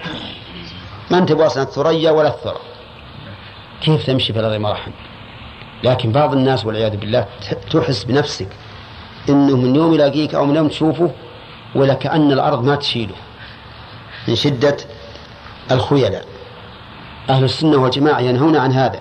[1.10, 2.60] ما أنت بوصلة الثريا ولا الثرى.
[3.80, 4.90] كيف تمشي في الأرض مرحا؟
[5.84, 7.26] لكن بعض الناس والعياذ بالله
[7.70, 8.48] تحس بنفسك.
[9.28, 11.10] انه من يوم يلاقيك أو من يوم تشوفه
[11.74, 13.14] ولا كأن الأرض ما تشيله.
[14.28, 14.76] من شدة
[15.70, 16.24] الخيلاء.
[17.30, 19.00] أهل السنة والجماعة ينهون عن هذا.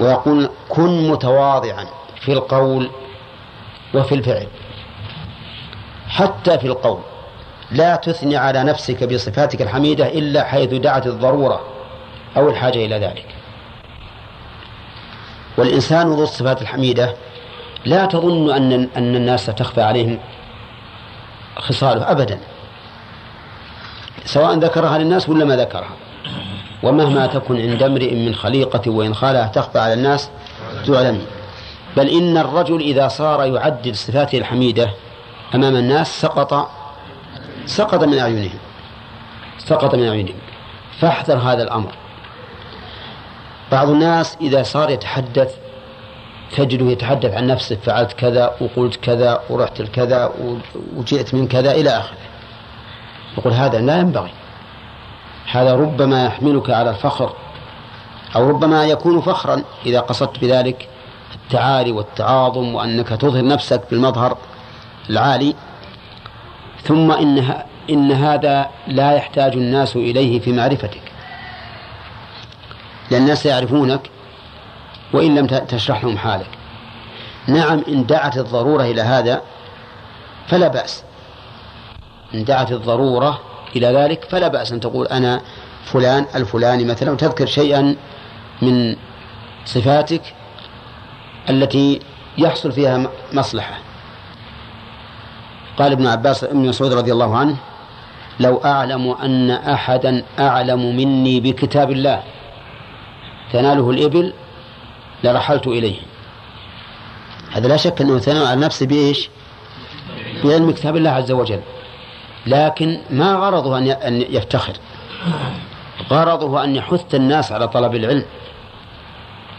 [0.00, 1.86] ويقول كن متواضعا
[2.20, 2.90] في القول
[3.94, 4.46] وفي الفعل.
[6.08, 7.00] حتى في القول.
[7.70, 11.60] لا تثني على نفسك بصفاتك الحميدة إلا حيث دعت الضرورة
[12.36, 13.26] أو الحاجة إلى ذلك.
[15.58, 17.14] والإنسان ذو الصفات الحميدة
[17.84, 20.18] لا تظن أن أن الناس تخفى عليهم
[21.56, 22.38] خصاله أبدا.
[24.24, 25.90] سواء ذكرها للناس ولا ما ذكرها.
[26.82, 30.30] ومهما تكن عند امرئ من خليقة وإن خالها تخفى على الناس
[30.86, 31.22] تعلم.
[31.96, 34.90] بل إن الرجل إذا صار يعدل صفاته الحميدة
[35.54, 36.70] أمام الناس سقط
[37.66, 38.58] سقط من أعينهم.
[39.58, 40.38] سقط من أعينهم.
[40.98, 41.92] فاحذر هذا الأمر.
[43.72, 45.54] بعض الناس إذا صار يتحدث
[46.56, 50.32] تجده يتحدث عن نفسه فعلت كذا وقلت كذا ورحت لكذا
[50.96, 52.18] وجئت من كذا إلى آخره.
[53.38, 54.30] يقول هذا لا ينبغي.
[55.50, 57.32] هذا ربما يحملك على الفخر
[58.36, 60.88] أو ربما يكون فخرا إذا قصدت بذلك.
[61.34, 64.38] التعالي والتعاظم وأنك تظهر نفسك بالمظهر
[65.10, 65.54] العالي.
[66.82, 67.54] ثم إن,
[67.90, 71.02] إن هذا لا يحتاج الناس إليه في معرفتك.
[73.10, 74.00] لأن الناس يعرفونك
[75.12, 76.48] وإن لم تشرح لهم حالك.
[77.46, 79.42] نعم إن دعت الضرورة إلى هذا
[80.46, 81.04] فلا بأس.
[82.34, 83.40] إن دعت الضرورة
[83.76, 85.40] إلى ذلك فلا بأس أن تقول أنا
[85.84, 87.96] فلان الفلاني مثلا وتذكر شيئا
[88.62, 88.96] من
[89.64, 90.22] صفاتك
[91.50, 92.00] التي
[92.38, 93.78] يحصل فيها مصلحة.
[95.78, 97.56] قال ابن عباس ابن مسعود رضي الله عنه
[98.40, 102.22] لو أعلم أن أحدا أعلم مني بكتاب الله
[103.52, 104.32] تناله الإبل
[105.24, 105.96] لرحلت إليه.
[107.50, 109.28] هذا لا شك أنه ثنى على نفسه بإيش؟
[110.44, 111.60] بعلم كتاب الله عز وجل.
[112.46, 114.72] لكن ما غرضه أن يفتخر.
[116.10, 118.24] غرضه أن يحث الناس على طلب العلم.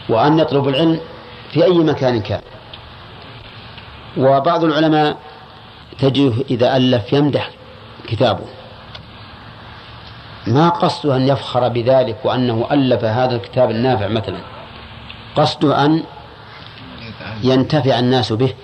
[0.08, 1.00] وأن يطلب العلم
[1.50, 2.40] في أي مكان كان.
[4.16, 5.16] وبعض العلماء
[5.98, 7.50] تجده إذا ألف يمدح
[8.08, 8.44] كتابه.
[10.46, 14.38] ما قصده أن يفخر بذلك وأنه ألف هذا الكتاب النافع مثلا.
[15.36, 16.02] قصده أن
[17.42, 18.54] ينتفع الناس به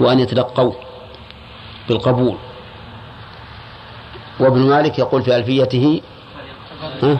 [0.00, 0.72] وأن يتلقوا
[1.88, 2.36] بالقبول.
[4.40, 6.00] وابن مالك يقول في ألفيته
[7.02, 7.18] ها؟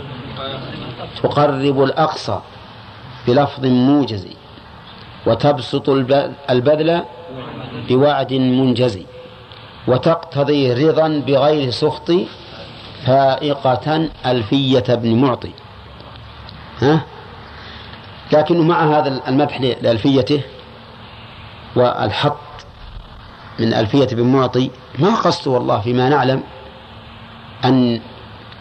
[1.22, 2.40] تقرب الأقصى
[3.26, 4.28] بلفظ موجز
[5.26, 5.88] وتبسط
[6.50, 7.04] البذل
[7.88, 8.98] بوعد منجز
[9.88, 12.12] وتقتضي رضا بغير سخط
[13.06, 15.52] فائقة ألفية ابن معطي.
[16.82, 17.00] ها؟
[18.32, 20.42] لكنه مع هذا المدح لألفيته
[21.76, 22.36] والحط
[23.58, 24.70] من ألفية ابن معطي.
[24.98, 26.42] ما قصده والله فيما نعلم
[27.64, 28.00] أن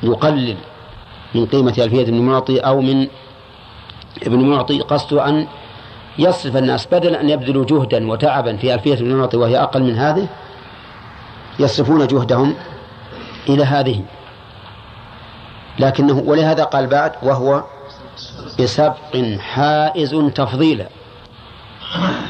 [0.04, 0.58] يقلل
[1.36, 3.08] من قيمة ألفية ابن معطي أو من
[4.24, 4.82] ابن معطي.
[4.82, 5.48] قصده أن
[6.20, 10.28] يصرف الناس بدل أن يبذلوا جهدا وتعبا في ألفية ابن معطي وهي أقل من هذه
[11.60, 12.56] يصرفون جهدهم
[13.50, 14.04] إلى هذه.
[15.80, 17.64] لكنه ولهذا قال بعد وهو
[18.60, 20.88] بسبق حائز تفضيلا.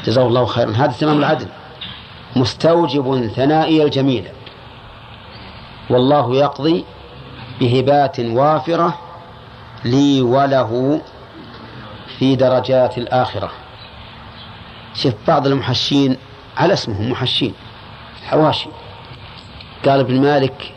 [0.04, 0.70] جزاه الله خيرا.
[0.70, 1.48] هذا تمام العدل.
[2.36, 4.24] مستوجب ثنائي الجميل.
[5.90, 6.84] والله يقضي
[7.60, 8.98] بهبات وافرة
[9.84, 11.00] لي وله
[12.18, 13.50] في درجات الآخرة.
[14.94, 16.16] شوف بعض المحشين
[16.56, 17.54] على اسمهم محشين
[18.26, 18.68] حواشي.
[19.86, 20.72] قال ابن مالك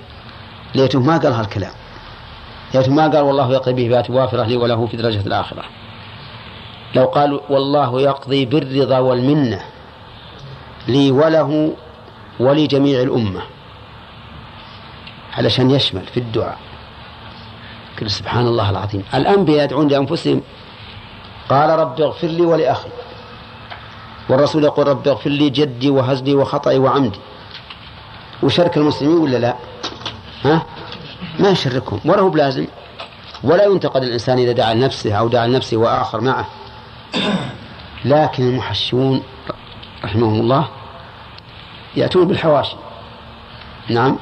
[0.76, 1.81] ليته ما قال هالكلام.
[2.74, 5.64] ليته ما قال والله يقضي بهبات وافرة لي وله في درجة الآخرة.
[6.96, 9.62] لو قال والله يقضي بالرضا والمنة
[10.88, 11.74] لي وله
[12.40, 13.42] ولجميع الأمة
[15.38, 16.58] علشان يشمل في الدعاء.
[18.02, 19.04] قل سبحان الله العظيم.
[19.14, 20.42] الأنبياء يدعون لأنفسهم
[21.50, 22.90] قال رب اغفر لي ولأخي.
[24.30, 27.20] والرسول يقول رب اغفر لي جدي وهزلي وخطئي وعمدي.
[28.44, 29.56] وشرك المسلمين ولا لا؟
[30.46, 30.66] ها؟
[31.40, 32.68] ما يشركهم ولا هو بلازم.
[33.44, 36.48] ولا ينتقد الإنسان إذا دعا لنفسه أو دعا لنفسه وآخر معه.
[38.06, 39.24] لكن المحشون
[40.04, 40.68] رحمهم الله
[41.96, 42.76] يأتون بالحواشي.
[43.90, 44.18] نعم.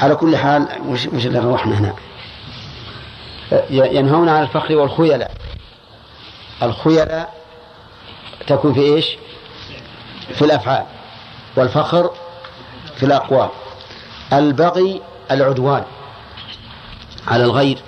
[0.00, 1.94] على كل حال وش, وش اللي روحنا هنا؟
[3.70, 5.34] ينهون عن الفخر والخيلاء.
[6.62, 7.34] الخيلاء
[8.46, 9.16] تكون في إيش؟
[10.34, 10.84] في الأفعال.
[11.56, 12.10] والفخر
[12.96, 13.48] في الأقوال.
[14.32, 15.00] البغي
[15.30, 15.84] العدوان.
[17.28, 17.78] على الغير.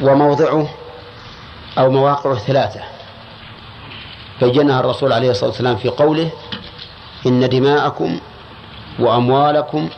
[0.00, 0.68] وموضعه
[1.78, 2.80] أو مواقعه ثلاثة.
[4.40, 6.30] بينها الرسول عليه الصلاة والسلام في قوله
[7.26, 8.20] إن دماءكم
[8.98, 9.88] وأموالكم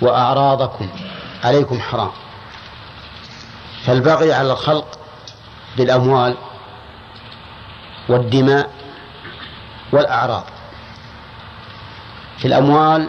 [0.00, 0.88] وأعراضكم
[1.44, 2.10] عليكم حرام.
[3.84, 4.98] فالبغي على الخلق
[5.76, 6.36] بالأموال
[8.08, 8.70] والدماء
[9.92, 10.44] والأعراض.
[12.38, 13.08] في الأموال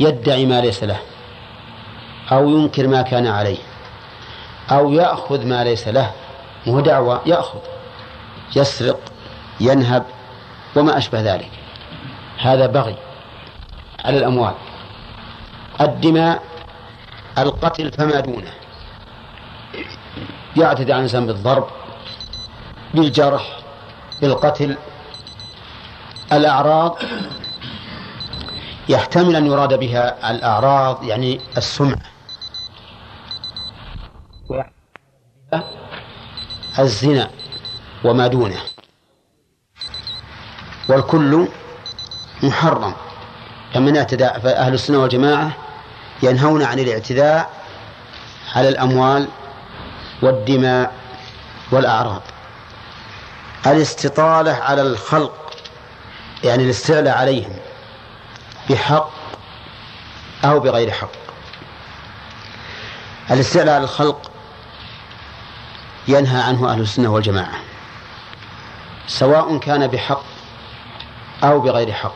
[0.00, 1.09] يدعي ما ليس له.
[2.32, 3.58] أو ينكر ما كان عليه
[4.70, 6.10] أو يأخذ ما ليس له
[6.66, 7.58] مو دعوة يأخذ
[8.56, 9.00] يسرق
[9.60, 10.04] ينهب
[10.76, 11.50] وما أشبه ذلك.
[12.38, 12.96] هذا بغي
[14.04, 14.54] على الأموال.
[15.80, 16.42] الدماء
[17.38, 18.52] القتل فما دونه.
[20.56, 21.66] يعتدي على الإنسان بالضرب
[22.94, 23.58] بالجرح
[24.22, 24.76] بالقتل.
[26.32, 26.98] الأعراض
[28.88, 32.19] يحتمل أن يراد بها الأعراض يعني السمعة.
[36.78, 37.30] الزنا
[38.04, 38.60] وما دونه.
[40.88, 41.48] والكل
[42.42, 42.94] محرم.
[43.74, 45.52] فمن اعتدى فأهل السنة والجماعة
[46.22, 47.50] ينهون عن الاعتداء
[48.54, 49.28] على الأموال
[50.22, 50.92] والدماء
[51.72, 52.22] والأعراض.
[53.66, 55.56] الاستطالة على الخلق
[56.44, 57.56] يعني الاستعلاء عليهم
[58.70, 59.10] بحق
[60.44, 61.10] أو بغير حق.
[63.30, 64.29] الاستعلاء على الخلق
[66.08, 67.58] ينهى عنه أهل السنة والجماعة
[69.06, 70.22] سواء كان بحق
[71.44, 72.14] أو بغير حق.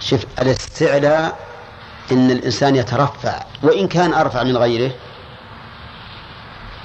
[0.00, 1.38] شوف الاستعلاء
[2.12, 4.90] إن الإنسان يترفع وإن كان أرفع من غيره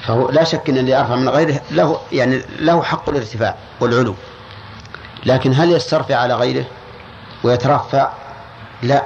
[0.01, 4.15] فهو لا شك أن اللي أرفع من غيره له يعني له حق الارتفاع والعلو.
[5.25, 6.65] لكن هل يسترفع على غيره
[7.43, 8.09] ويترفع؟
[8.83, 9.03] لا.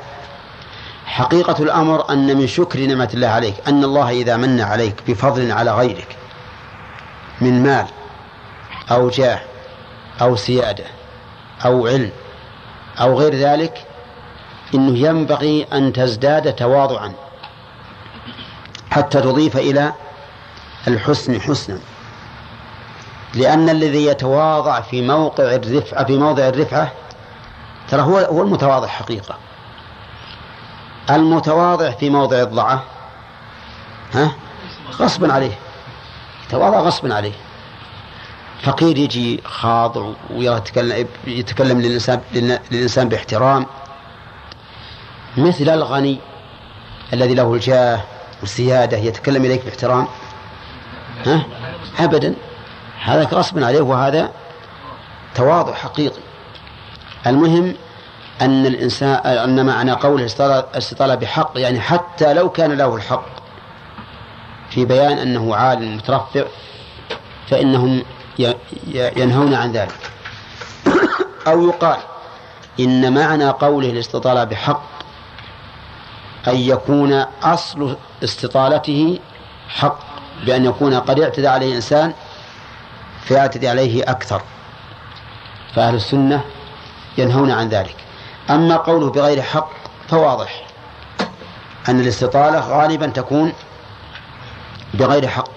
[1.11, 5.71] حقيقة الأمر أن من شكر نعمة الله عليك أن الله إذا من عليك بفضل على
[5.71, 6.17] غيرك
[7.41, 7.85] من مال
[8.91, 9.41] أو جاه
[10.21, 10.83] أو سيادة
[11.65, 12.11] أو علم
[12.99, 13.85] أو غير ذلك
[14.73, 17.13] إنه ينبغي أن تزداد تواضعا
[18.91, 19.93] حتى تضيف إلى
[20.87, 21.79] الحسن حسنا.
[23.33, 26.91] لأن الذي يتواضع في موقع الرفعة في موضع الرفعة
[27.89, 29.35] ترى هو هو المتواضع حقيقة.
[31.15, 32.83] المتواضع في موضع الضعة.
[34.13, 34.31] ها؟
[34.99, 35.59] غصبا عليه.
[36.49, 37.33] تواضع غصبا عليه.
[38.63, 42.21] فقير يجي خاضع ويتكلم يتكلم للإنسان
[42.71, 43.65] للإنسان باحترام.
[45.37, 46.19] مثل الغني
[47.13, 48.01] الذي له الجاه
[48.41, 50.07] والسيادة يتكلم إليك باحترام.
[51.25, 51.45] ها؟
[51.99, 52.35] أبدا.
[53.03, 54.31] هذا غصبا عليه وهذا
[55.35, 56.21] تواضع حقيقي.
[57.27, 57.75] المهم
[58.41, 60.25] أن الإنسان أن معنى قوله
[60.75, 63.25] استطال بحق يعني حتى لو كان له الحق
[64.69, 66.43] في بيان أنه عالم مترفع
[67.49, 68.03] فإنهم
[68.93, 70.11] ينهون عن ذلك.
[71.47, 71.97] أو يقال
[72.79, 74.83] إن معنى قوله الاستطالة بحق
[76.47, 79.19] أن يكون أصل استطالته
[79.69, 79.99] حق
[80.45, 82.13] بأن يكون قد اعتدى عليه إنسان
[83.23, 84.41] فيعتدي عليه أكثر.
[85.75, 86.41] فأهل السنة
[87.17, 87.95] ينهون عن ذلك.
[88.51, 89.69] أما قوله بغير حق
[90.09, 90.67] فواضح
[91.89, 93.53] أن الاستطالة غالبا تكون
[94.93, 95.49] بغير حق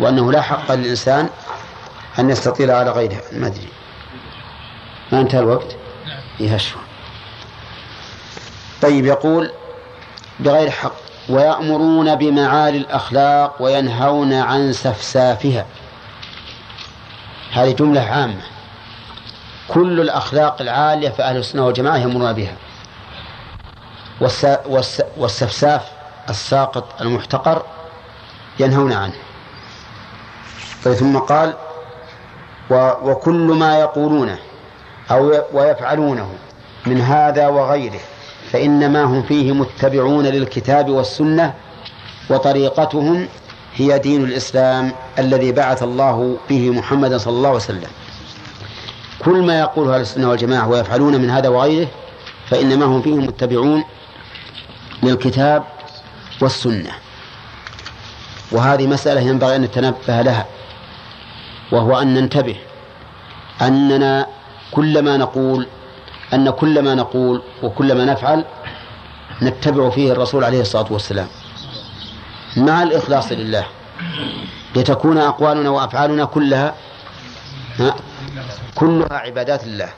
[0.00, 1.28] وأنه لا حق للإنسان
[2.18, 3.68] أن يستطيل على غيره ما أدري.
[5.12, 5.76] ما انتهى الوقت؟
[6.40, 6.80] يهشوا
[8.82, 9.52] طيب يقول
[10.40, 10.94] بغير حق
[11.28, 15.66] ويأمرون بمعالي الأخلاق وينهون عن سفسافها.
[17.52, 18.42] هذه جملة عامة.
[19.70, 22.52] كل الأخلاق العالية فأهل السنة والجماعة يأمرون بها.
[25.16, 25.82] والسفساف
[26.28, 27.62] الساقط المحتقر
[28.60, 29.14] ينهون عنه.
[30.84, 31.54] طيب ثم قال
[33.02, 34.38] وكل ما يقولونه
[35.10, 36.34] أو ويفعلونه
[36.86, 38.00] من هذا وغيره
[38.52, 41.54] فإنما هم فيه متبعون للكتاب والسنة
[42.30, 43.28] وطريقتهم
[43.74, 47.90] هي دين الإسلام الذي بعث الله به محمدا صلى الله عليه وسلم.
[49.24, 51.88] كل ما يقوله أهل السنة والجماعة ويفعلون من هذا وغيره
[52.50, 53.84] فإنما هم فيه متبعون
[55.02, 55.64] للكتاب
[56.40, 56.90] والسنة.
[58.52, 60.46] وهذه مسألة ينبغي أن نتنبه لها
[61.72, 62.56] وهو أن ننتبه
[63.62, 64.26] أننا
[64.70, 65.66] كل ما نقول
[66.34, 68.44] أن كل ما نقول وكل ما نفعل
[69.42, 71.26] نتبع فيه الرسول عليه الصلاة والسلام.
[72.56, 73.66] مع الإخلاص لله
[74.76, 76.74] لتكون أقوالنا وأفعالنا كلها
[78.74, 79.88] كلها عبادات الله.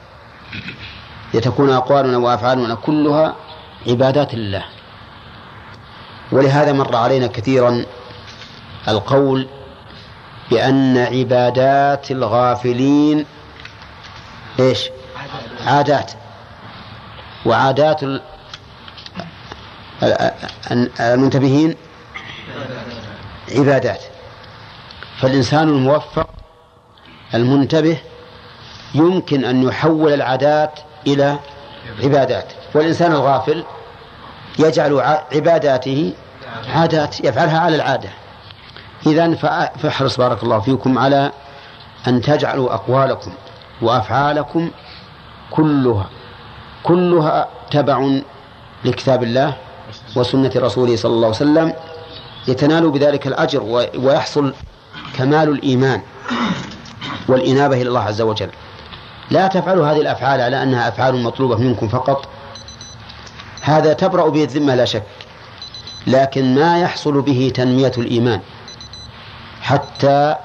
[1.34, 3.36] لتكون أقوالنا وأفعالنا كلها
[3.86, 4.64] عبادات الله.
[6.32, 7.84] ولهذا مر علينا كثيرا
[8.88, 9.49] القول
[10.51, 13.26] بأن عبادات الغافلين
[14.61, 14.90] إيش؟
[15.66, 16.12] عادات.
[17.47, 18.01] وعادات
[21.01, 21.74] المنتبهين
[23.57, 24.03] عبادات.
[25.20, 26.28] فالإنسان الموفق
[27.34, 27.99] المنتبه
[28.95, 31.38] يمكن أن يحول العادات إلى
[32.03, 32.53] عبادات.
[32.74, 33.64] والإنسان الغافل
[34.59, 35.01] يجعل
[35.34, 36.12] عباداته
[36.74, 38.09] عادات يفعلها على العادة.
[39.07, 39.34] إذا
[39.78, 41.32] فاحرص بارك الله فيكم على
[42.07, 43.32] أن تجعلوا أقوالكم
[43.82, 44.70] وأفعالكم
[45.51, 46.07] كلها
[46.82, 48.11] كلها تبع
[48.84, 49.57] لكتاب الله
[50.16, 51.72] وسنة رسوله صلى الله عليه وسلم.
[52.49, 53.62] يتنال بذلك الأجر
[53.97, 54.55] ويحصل
[55.16, 56.03] كمال الإيمان
[57.28, 58.51] والإنابة إلى الله عز وجل.
[59.33, 62.28] لا تفعلوا هذه الأفعال على أنها أفعال مطلوبة منكم فقط.
[63.62, 65.03] هذا تبرأ به الذمة لا شك
[66.07, 68.41] لكن ما يحصل به تنمية الإيمان.
[69.62, 70.37] حتى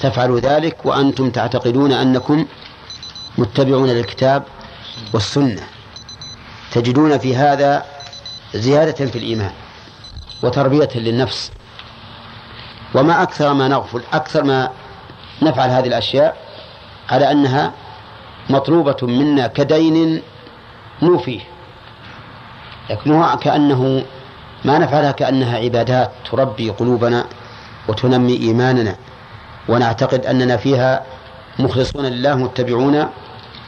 [0.00, 2.46] تفعلوا ذلك وأنتم تعتقدون أنكم
[3.38, 4.42] متبعون للكتاب
[5.12, 5.62] والسنة.
[6.72, 7.84] تجدون في هذا
[8.54, 9.52] زيادة في الإيمان
[10.42, 11.50] وتربية للنفس.
[12.94, 14.70] وما أكثر ما نغفل أكثر ما
[15.42, 16.36] نفعل هذه الأشياء
[17.10, 17.72] على أنها
[18.50, 20.22] مطلوبة منا كدين
[21.02, 21.40] نوفيه.
[22.90, 24.04] لكن كأنه
[24.64, 27.26] ما نفعلها كأنها عبادات تربي قلوبنا
[27.88, 28.96] وتنمي إيماننا.
[29.68, 31.02] ونعتقد أننا فيها
[31.58, 33.08] مخلصون لله متبعون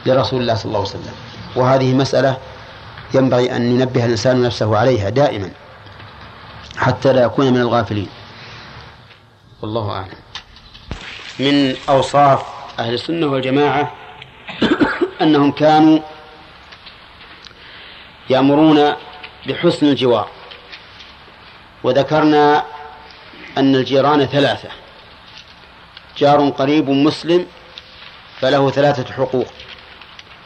[0.05, 1.13] لرسول الله صلى الله عليه وسلم.
[1.55, 2.37] وهذه مسألة
[3.13, 5.49] ينبغي أن ينبه الإنسان نفسه عليها دائما
[6.77, 8.09] حتى لا يكون من الغافلين.
[9.61, 10.17] والله أعلم.
[11.39, 12.43] من أوصاف
[12.79, 13.91] أهل السنة والجماعة
[15.21, 15.99] أنهم كانوا
[18.29, 18.95] يأمرون
[19.47, 20.29] بحسن الجوار.
[21.83, 22.63] وذكرنا
[23.57, 24.69] أن الجيران ثلاثة.
[26.17, 27.47] جار قريب مسلم
[28.41, 29.47] فله ثلاثة حقوق.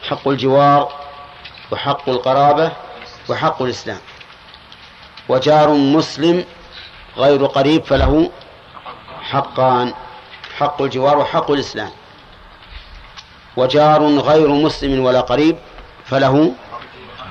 [0.08, 0.92] حق الجوار
[1.70, 2.72] وحق القرابة
[3.28, 4.00] وحق الإسلام.
[5.28, 6.44] وجار مسلم
[7.16, 8.30] غير قريب فله
[9.22, 9.94] حقان
[10.58, 11.90] حق الجوار وحق الإسلام.
[13.56, 15.56] وجار غير مسلم ولا قريب
[16.04, 16.52] فله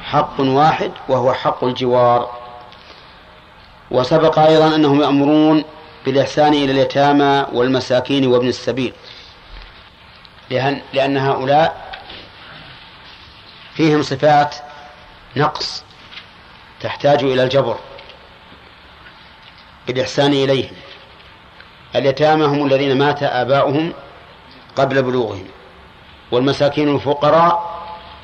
[0.03, 2.41] حق واحد وهو حق الجوار.
[3.91, 5.63] وسبق أيضا أنهم يأمرون
[6.05, 8.93] بالإحسان إلى اليتامى والمساكين وابن السبيل
[10.49, 11.99] لأن, لأن هؤلاء
[13.73, 14.55] فيهم صفات
[15.37, 15.83] نقص
[16.81, 17.77] تحتاج إلى الجبر
[19.87, 20.75] بالإحسان إليهم.
[21.95, 23.93] اليتامى هم الذين مات آباؤهم
[24.75, 25.47] قبل بلوغهم.
[26.31, 27.81] والمساكين الفقراء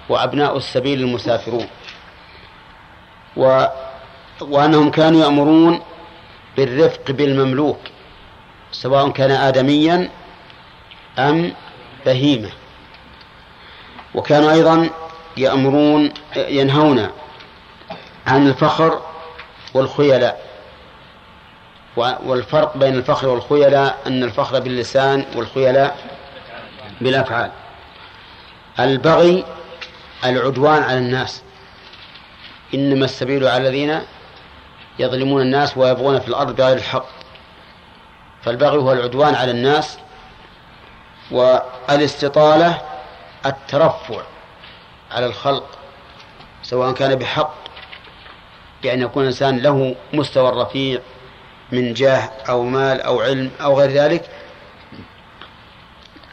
[0.10, 1.68] وأبناء السبيل المسافرون.
[3.38, 3.66] و
[4.42, 5.82] وأنهم كانوا يأمرون
[6.58, 7.80] بالرفق بالمملوك
[8.72, 10.10] سواء كان آدميا
[11.20, 11.54] أم
[12.06, 12.50] بهيمة.
[14.16, 14.90] وكانوا أيضا
[15.38, 17.10] يأمرون ينهون
[18.28, 19.02] عن الفخر
[19.74, 20.48] والخيلاء.
[21.98, 25.98] والفرق بين الفخر والخيلاء أن الفخر باللسان والخيلاء
[27.02, 27.52] بالأفعال.
[28.80, 29.46] البغي
[30.26, 31.44] العدوان على الناس.
[32.74, 34.02] إنما السبيل على الذين
[35.00, 37.06] يظلمون الناس ويبغون في الأرض بغير الحق.
[38.42, 39.98] فالبغي هو العدوان على الناس
[41.32, 42.82] والإستطالة
[43.46, 44.22] الترفع
[45.12, 45.78] على الخلق
[46.64, 47.54] سواء كان بحق
[48.84, 51.00] بأن يكون الإنسان له مستوى رفيع
[51.72, 54.30] من جاه أو مال أو علم أو غير ذلك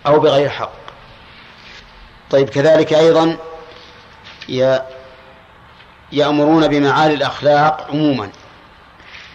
[0.07, 0.84] أو بغير حق.
[2.31, 3.37] طيب كذلك أيضا
[6.13, 8.31] يأمرون بمعالي الأخلاق عموما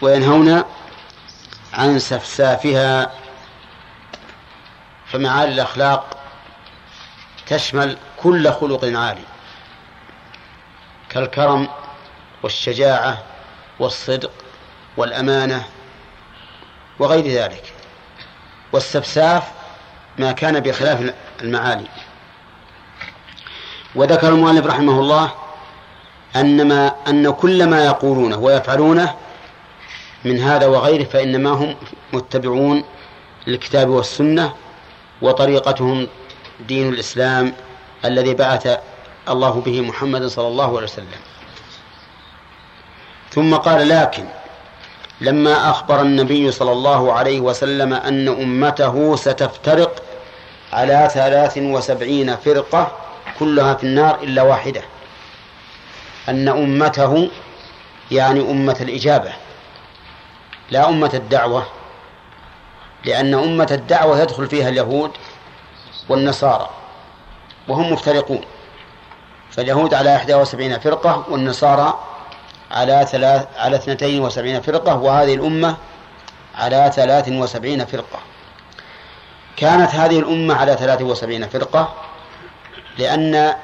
[0.00, 0.64] وينهون
[1.74, 3.10] عن سفسافها
[5.06, 6.16] فمعالي الأخلاق
[7.46, 9.24] تشمل كل خلق عالي
[11.08, 11.68] كالكرم
[12.42, 13.22] والشجاعة
[13.78, 14.30] والصدق
[14.96, 15.64] والأمانة
[16.98, 17.72] وغير ذلك.
[18.72, 19.42] والسفساف
[20.18, 21.86] ما كان بخلاف المعالي.
[23.94, 25.30] وذكر المؤلف رحمه الله
[26.36, 29.14] أن ما أن كل ما يقولونه ويفعلونه
[30.24, 31.76] من هذا وغيره فإنما هم
[32.12, 32.84] متبعون
[33.46, 34.52] للكتاب والسنة
[35.22, 36.08] وطريقتهم
[36.68, 37.52] دين الإسلام
[38.04, 38.78] الذي بعث
[39.28, 41.20] الله به محمد صلى الله عليه وسلم.
[43.30, 44.24] ثم قال لكن
[45.20, 50.02] لما أخبر النبي صلى الله عليه وسلم أن أمته ستفترق
[50.72, 52.92] على ثلاث وسبعين فرقة
[53.40, 54.82] كلها في النار إلا واحدة.
[56.28, 57.30] أن أمته
[58.10, 59.32] يعني أمة الإجابة
[60.70, 61.66] لا أمة الدعوة
[63.04, 65.10] لأن أمة الدعوة يدخل فيها اليهود
[66.08, 66.70] والنصارى
[67.68, 68.40] وهم مفترقون.
[69.50, 71.98] فاليهود على 71 فرقة والنصارى
[72.70, 75.76] على ثلاث على 72 فرقة وهذه الأمة
[76.54, 78.18] على 73 فرقة.
[79.56, 82.09] كانت هذه الأمة على 73 فرقة
[83.00, 83.54] لأن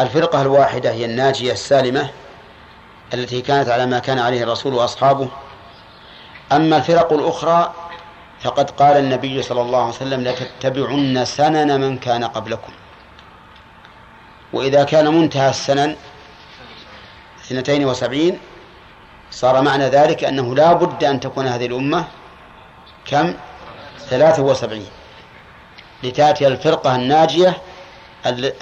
[0.00, 2.10] الفرقة الواحدة هي الناجية السالمة
[3.14, 5.28] التي كانت على ما كان عليه الرسول وأصحابه.
[6.52, 7.72] أما الفرق الأخرى
[8.40, 12.72] فقد قال النبي صلى الله عليه وسلم لتتبعن سنن من كان قبلكم.
[14.52, 15.96] وإذا كان منتهى السنن
[17.40, 18.38] اثنتين وسبعين
[19.30, 22.04] صار معنى ذلك أنه لا بد أن تكون هذه الأمة
[23.06, 23.34] كم؟
[24.10, 24.86] ثلاثة وسبعين
[26.02, 27.56] لتأتي الفرقة الناجية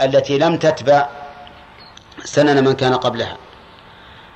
[0.01, 1.09] التي لم تتبع
[2.25, 3.37] سنن من كان قبلها.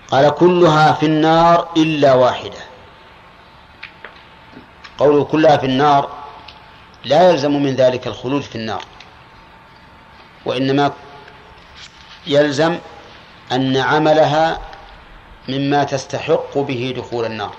[0.09, 2.59] قال كلها في النار إلا واحدة.
[4.99, 6.11] قوله كلها في النار
[7.05, 8.85] لا يلزم من ذلك الخلود في النار.
[10.47, 10.93] وإنما
[12.27, 12.79] يلزم
[13.53, 14.61] أن عملها
[15.49, 17.55] مما تستحق به دخول النار.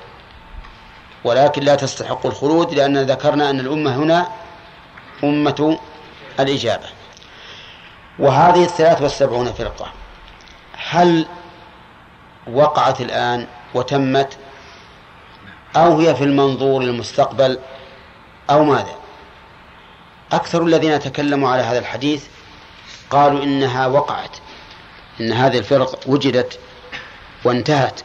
[1.23, 4.27] ولكن لا تستحق الخلود لأن ذكرنا أن الأمة هنا
[5.23, 5.79] أمة
[6.39, 6.98] الإجابة.
[8.19, 9.91] وهذه الثلاث والسبعون فرقة.
[10.73, 11.25] هل
[12.47, 14.37] وقعت الآن وتمت؟
[15.75, 17.59] أو هي في المنظور المستقبل؟
[18.49, 18.95] أو ماذا؟
[20.31, 22.25] أكثر الذين تكلموا على هذا الحديث
[23.09, 24.37] قالوا إنها وقعت
[25.19, 26.59] إن هذه الفرق وجدت
[27.43, 28.01] وانتهت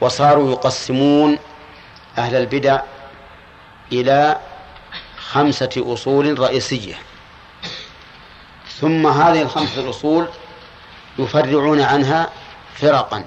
[0.00, 1.38] وصاروا يقسمون
[2.18, 2.80] أهل البدع
[3.92, 4.38] إلى
[5.18, 6.94] خمسة أصول رئيسية.
[8.80, 10.28] ثم هذه الخمسة الأصول
[11.18, 12.30] يفرعون عنها
[12.74, 13.24] فرقا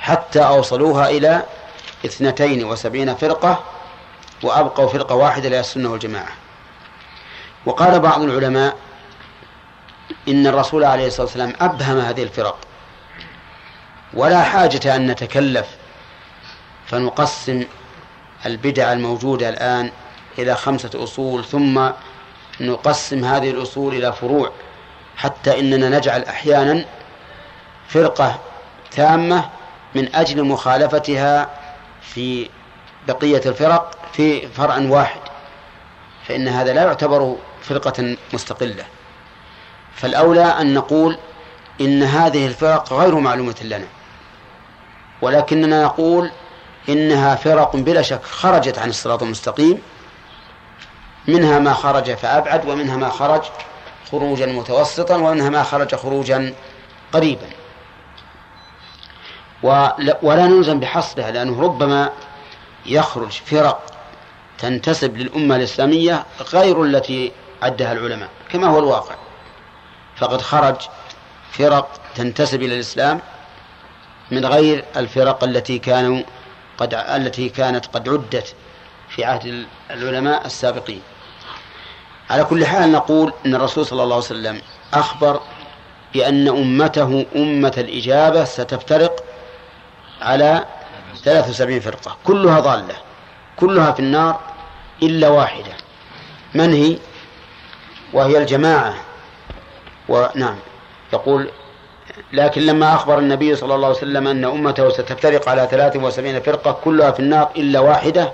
[0.00, 1.42] حتى أوصلوها إلى
[2.04, 3.64] اثنتين وسبعين فرقة
[4.42, 6.32] وأبقوا فرقة واحدة لها السنة والجماعة.
[7.66, 8.76] وقال بعض العلماء
[10.28, 12.58] إن الرسول عليه الصلاة والسلام أبهم هذه الفرق.
[14.14, 15.66] ولا حاجة أن نتكلف
[16.86, 17.64] فنقسم
[18.46, 19.90] البدع الموجودة الآن
[20.38, 21.90] إلى خمسة أصول ثم
[22.60, 24.50] نقسم هذه الأصول إلى فروع
[25.16, 26.84] حتى إننا نجعل أحيانا
[27.88, 28.38] فرقة
[28.90, 29.50] تامة
[29.94, 31.50] من أجل مخالفتها
[32.00, 32.48] في
[33.08, 35.20] بقية الفرق في فرع واحد
[36.28, 38.84] فإن هذا لا يعتبر فرقة مستقلة.
[39.94, 41.18] فالأولى أن نقول
[41.80, 43.86] إن هذه الفرق غير معلومة لنا
[45.22, 46.30] ولكننا نقول
[46.88, 49.78] إنها فرق بلا شك خرجت عن الصراط المستقيم
[51.28, 53.42] منها ما خرج فأبعد ومنها ما خرج
[54.10, 56.54] خروجا متوسطا ومنها ما خرج خروجا
[57.12, 57.46] قريبا.
[60.22, 62.12] ولا نلزم بحصرها لأنه ربما
[62.86, 63.82] يخرج فرق
[64.58, 69.14] تنتسب للأمة الإسلامية غير التي عدها العلماء كما هو الواقع.
[70.16, 70.76] فقد خرج
[71.52, 73.20] فرق تنتسب إلى الإسلام
[74.30, 76.22] من غير الفرق التي كانوا
[76.78, 78.54] قد التي كانت قد عدت
[79.08, 81.02] في عهد العلماء السابقين.
[82.30, 84.60] على كل حال نقول إن الرسول صلى الله عليه وسلم
[84.94, 85.40] أخبر
[86.14, 89.24] بأن أمته أمة الإجابة ستفترق
[90.22, 90.64] على
[91.24, 92.16] 73 فرقة.
[92.24, 92.94] كلها ضالة.
[93.56, 94.40] كلها في النار
[95.02, 95.72] إلا واحدة.
[96.54, 96.96] من هي؟
[98.12, 98.94] وهي الجماعة.
[100.08, 100.56] ونعم
[101.12, 101.50] يقول
[102.32, 107.10] لكن لما أخبر النبي صلى الله عليه وسلم أن أمته ستفترق على 73 فرقة كلها
[107.10, 108.32] في النار إلا واحدة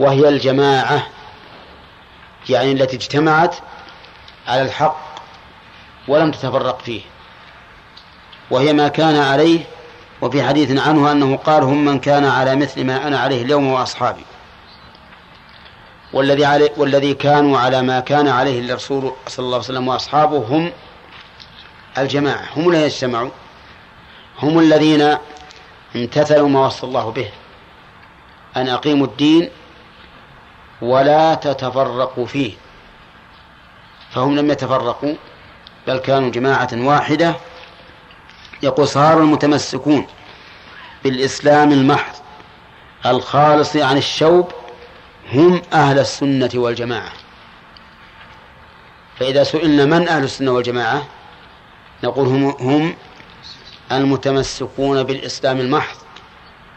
[0.00, 1.06] وهي الجماعة.
[2.48, 3.56] يعني التي اجتمعت
[4.48, 4.96] على الحق
[6.08, 7.00] ولم تتفرق فيه.
[8.50, 9.60] وهي ما كان عليه
[10.22, 14.24] وفي حديث عنه أنه قال هم من كان على مثل ما أنا عليه اليوم وأصحابي.
[16.12, 20.72] والذي علي والذي كانوا على ما كان عليه الرسول صلى الله عليه وسلم وأصحابه هم
[21.98, 23.30] الجماعة هم الذين اجتمعوا.
[24.42, 25.16] هم الذين
[25.96, 27.28] امتثلوا ما وصى الله به.
[28.56, 29.50] أن أقيموا الدين
[30.84, 32.52] ولا تتفرقوا فيه.
[34.10, 35.14] فهم لم يتفرقوا
[35.86, 37.34] بل كانوا جماعة واحدة.
[38.62, 40.06] يقول صار المتمسكون
[41.04, 42.14] بالإسلام المحض
[43.06, 44.52] الخالص عن الشوب
[45.32, 47.12] هم أهل السنة والجماعة.
[49.18, 51.06] فإذا سئلنا من أهل السنة والجماعة
[52.04, 52.96] نقول هم هم
[53.92, 55.96] المتمسكون بالإسلام المحض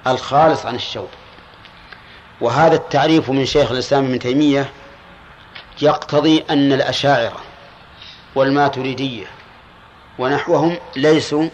[0.07, 1.07] الخالص عن الشوب.
[2.41, 4.69] وهذا التعريف من شيخ الإسلام ابن تيمية
[5.81, 7.37] يقتضي أن الأشاعرة
[8.35, 9.25] والماتريدية
[10.19, 11.49] ونحوهم ليسوا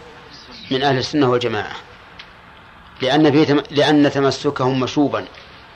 [0.70, 1.76] من أهل السنة والجماعة
[3.02, 3.60] لأن في تم...
[3.70, 5.24] لأن تمسكهم مشوبا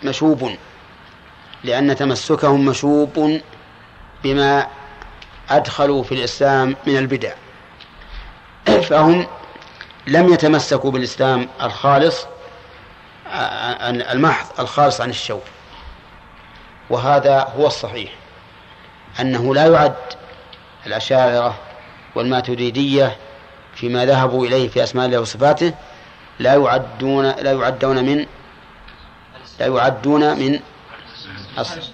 [0.05, 0.51] مشوب
[1.65, 3.41] لأن تمسكهم مشوب
[4.25, 4.67] بما
[5.51, 7.33] أدخلوا في الإسلام من البدع
[8.67, 9.27] فهم
[10.07, 12.27] لم يتمسكوا بالإسلام الخالص
[14.13, 15.43] المحض الخالص عن الشوب
[16.91, 18.11] وهذا هو الصحيح
[19.21, 19.95] أنه لا يعد
[20.87, 21.55] الأشاعرة
[22.15, 23.17] والماتريدية
[23.75, 25.75] فيما ذهبوا إليه في أسماء الله وصفاته
[26.39, 28.27] لا يعدون لا يعدون من
[29.61, 30.61] لا يعدون من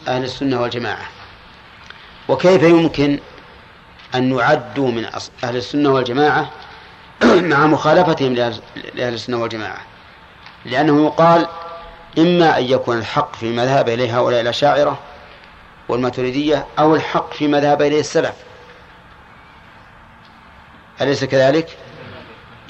[0.08, 1.08] أهل السنة والجماعة.
[2.28, 3.18] وكيف يمكن
[4.14, 5.06] أن يعدوا من
[5.44, 6.50] أهل السنة والجماعة
[7.24, 8.60] مع مخالفتهم لأهل
[9.14, 9.80] السنة والجماعة؟
[10.64, 11.46] لأنه يقال
[12.18, 14.98] إما أن يكون الحق فيما ذهب إليه هؤلاء الأشاعرة
[15.88, 18.34] والماتريدية أو الحق فيما ذهب إليه السلف.
[21.00, 21.76] أليس كذلك؟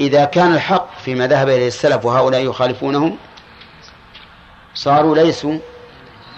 [0.01, 3.17] إذا كان الحق فيما ذهب إليه السلف وهؤلاء يخالفونهم
[4.75, 5.59] صاروا ليسوا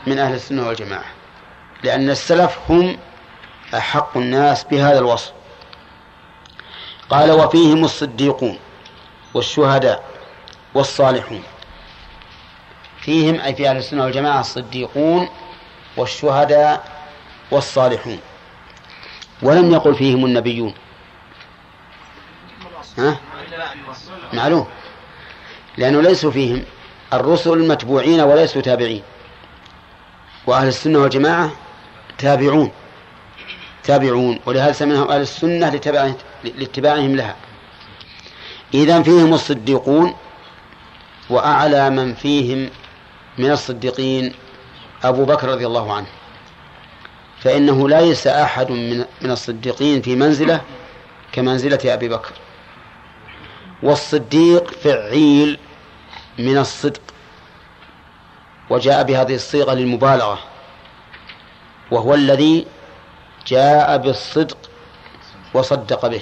[0.06, 1.04] من أهل السنة والجماعة
[1.82, 2.98] لأن السلف هم
[3.74, 5.32] أحق الناس بهذا الوصف.
[7.10, 8.58] قال وفيهم الصديقون
[9.34, 10.15] والشهداء.
[10.76, 11.42] والصالحون.
[13.00, 15.28] فيهم أي في أهل السنة والجماعة الصديقون
[15.96, 16.84] والشهداء
[17.50, 18.18] والصالحون.
[19.42, 20.74] ولم يقل فيهم النبيون.
[22.98, 23.16] ها؟
[24.32, 24.66] معلوم.
[25.76, 26.64] لأنه ليسوا فيهم.
[27.12, 29.02] الرسل متبوعين وليسوا تابعين.
[30.46, 31.50] وأهل السنة والجماعة
[32.18, 32.70] تابعون.
[33.84, 34.40] تابعون.
[34.46, 35.70] ولهذا سميناهم أهل السنة
[36.44, 37.36] لاتباعهم لها.
[38.74, 40.14] إذا فيهم الصديقون
[41.30, 42.70] وأعلى من فيهم
[43.38, 44.32] من الصديقين
[45.04, 46.06] أبو بكر رضي الله عنه.
[47.40, 50.60] فإنه ليس أحد من من الصديقين في منزلة
[51.32, 52.32] كمنزلة أبي بكر.
[53.82, 55.58] والصديق فعيل
[56.38, 57.00] من الصدق
[58.70, 60.38] وجاء بهذه الصيغة للمبالغة
[61.90, 62.66] وهو الذي
[63.46, 64.58] جاء بالصدق
[65.54, 66.20] وصدق به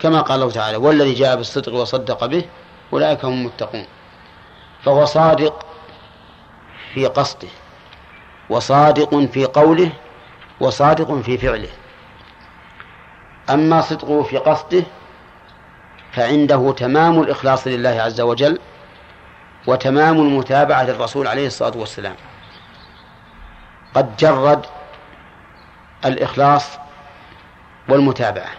[0.00, 2.44] كما قال الله تعالى والذي جاء بالصدق وصدق به
[2.92, 3.86] أولئك هم المتقون.
[4.84, 5.66] فهو صادق
[6.94, 7.48] في قصده
[8.50, 9.90] وصادق في قوله
[10.60, 11.68] وصادق في فعله.
[13.50, 14.84] أما صدقه في قصده
[16.12, 18.58] فعنده تمام الإخلاص لله عز وجل
[19.66, 22.14] وتمام المتابعة للرسول عليه الصلاة والسلام.
[23.94, 24.66] قد جرد
[26.04, 26.78] الإخلاص
[27.88, 28.50] والمتابعة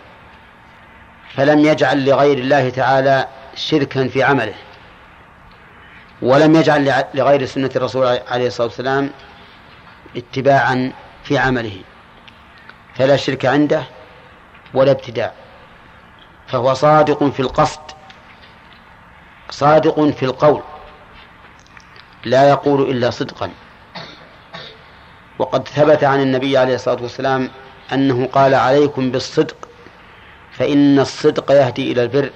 [1.34, 4.54] فلم يجعل لغير الله تعالى شركا في عمله.
[6.24, 9.10] ولم يجعل لغير سنة الرسول عليه الصلاة والسلام
[10.18, 10.94] اتباعا
[11.24, 11.82] في عمله.
[12.96, 13.84] فلا شرك عنده
[14.74, 15.34] ولا ابتداع.
[16.48, 17.82] فهو صادق في القصد
[19.50, 20.62] صادق في القول
[22.26, 23.52] لا يقول إلا صدقا.
[25.40, 27.50] وقد ثبت عن النبي عليه الصلاة والسلام
[27.94, 29.56] أنه قال عليكم بالصدق
[30.52, 32.30] فإن الصدق يهدي إلى البر.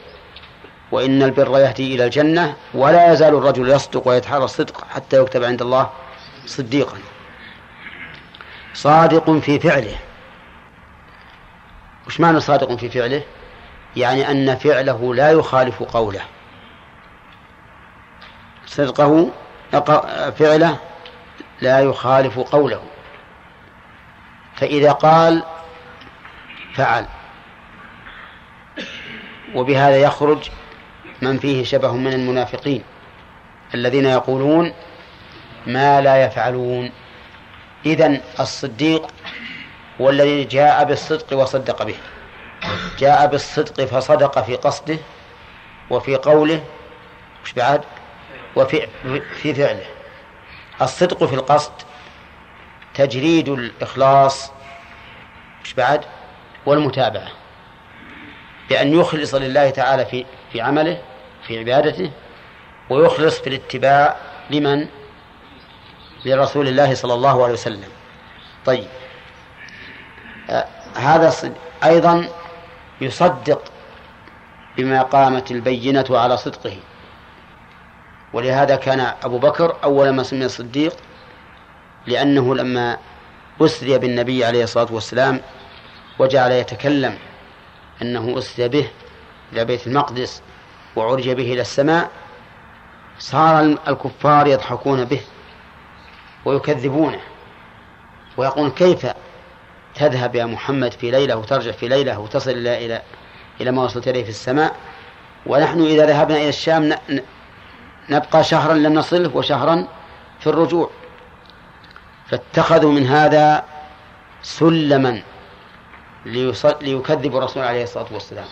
[0.91, 5.89] وإن البر يهدي إلى الجنة ولا يزال الرجل يصدق ويتحرى الصدق حتى يكتب عند الله
[6.45, 6.97] صديقا.
[8.73, 9.95] صادق في فعله.
[12.07, 13.23] وش معنى صادق في فعله؟
[13.95, 16.21] يعني أن فعله لا يخالف قوله.
[18.65, 19.31] صدقه
[20.31, 20.77] فعله
[21.61, 22.81] لا يخالف قوله.
[24.55, 25.43] فإذا قال
[26.73, 27.05] فعل.
[29.55, 30.49] وبهذا يخرج
[31.22, 32.84] من فيه شبه من المنافقين
[33.74, 34.74] الذين يقولون
[35.68, 36.91] ما لا يفعلون.
[37.86, 39.07] إذن الصديق
[40.01, 41.95] هو الذي جاء بالصدق وصدق به.
[42.99, 44.97] جاء بالصدق فصدق في قصده
[45.89, 46.63] وفي قوله
[47.45, 47.82] مش بعد
[48.55, 48.88] وفي
[49.41, 49.86] في فعله.
[50.82, 51.72] الصدق في القصد
[52.93, 54.51] تجريد الإخلاص
[55.63, 56.01] مش بعد
[56.65, 57.28] والمتابعة.
[58.70, 61.01] بأن يخلص لله تعالى في في عمله
[61.47, 62.11] في عبادته
[62.89, 64.15] ويخلص في الاتباع
[64.49, 64.87] لمن؟
[66.25, 67.89] لرسول الله صلى الله عليه وسلم.
[68.65, 68.87] طيب.
[70.49, 72.27] آه هذا أيضا
[73.01, 73.61] يصدق
[74.77, 76.77] بما قامت البينة على صدقه.
[78.33, 80.95] ولهذا كان أبو بكر أول ما سمي الصديق
[82.07, 82.97] لأنه لما
[83.61, 85.41] أسري بالنبي عليه الصلاة والسلام
[86.19, 87.17] وجعل يتكلم
[88.01, 88.89] أنه أسري به
[89.53, 90.41] إلى بيت المقدس
[90.95, 92.09] وعرج به إلى السماء
[93.19, 95.21] صار الكفار يضحكون به
[96.45, 97.19] ويكذبونه
[98.37, 99.07] ويقول كيف
[99.95, 103.01] تذهب يا محمد في ليلة وترجع في ليلة وتصل إلى إلى
[103.61, 104.75] إلى ما وصلت إليه في السماء؟
[105.45, 106.95] ونحن إذا ذهبنا إلى الشام
[108.09, 109.87] نبقى شهرا لم نصله وشهرا
[110.39, 110.89] في الرجوع.
[112.27, 113.63] فاتخذوا من هذا
[114.41, 115.21] سلما
[116.81, 118.45] ليكذبوا الرسول عليه الصلاة والسلام.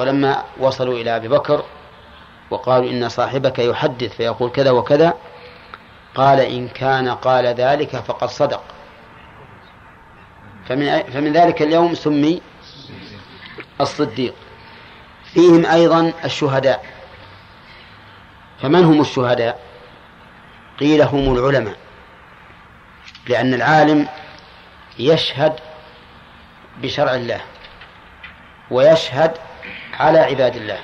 [0.00, 1.64] ولما وصلوا إلى أبي بكر
[2.50, 5.14] وقالوا إن صاحبك يحدث فيقول كذا وكذا
[6.14, 8.62] قال إن كان قال ذلك فقد صدق.
[10.68, 12.42] فمن, فمن ذلك اليوم سمي
[13.80, 14.34] الصديق.
[15.34, 16.84] فيهم أيضا الشهداء.
[18.62, 19.60] فمن هم الشهداء؟
[20.80, 21.76] قيل هم العلماء.
[23.28, 24.08] لأن العالم
[24.98, 25.52] يشهد
[26.82, 27.40] بشرع الله
[28.70, 29.49] ويشهد
[30.00, 30.78] على عباد الله.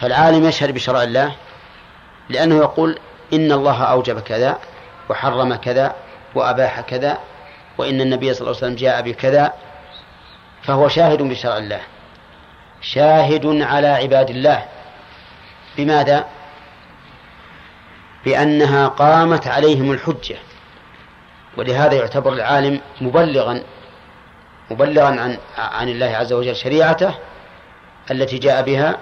[0.00, 1.32] فالعالم يشهد بشرع الله
[2.28, 2.98] لأنه يقول
[3.32, 4.58] إن الله أوجب كذا
[5.08, 5.94] وحرم كذا
[6.34, 7.18] وأباح كذا
[7.78, 9.52] وإن النبي صلى الله عليه وسلم جاء بكذا
[10.62, 11.80] فهو شاهد بشرع الله.
[12.80, 14.64] شاهد على عباد الله.
[15.76, 16.26] بماذا؟
[18.24, 20.36] بأنها قامت عليهم الحجة.
[21.56, 23.62] ولهذا يعتبر العالم مبلغا
[24.70, 27.14] مبلغا عن عن الله عز وجل شريعته
[28.10, 28.98] التي جاء بها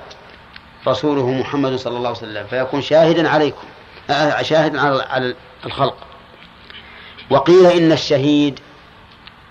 [0.87, 3.67] رسوله محمد صلى الله عليه وسلم فيكون شاهدا عليكم
[4.11, 5.35] آه، شاهدا على
[5.67, 5.97] الخلق.
[7.31, 8.61] وقيل إن الشهيد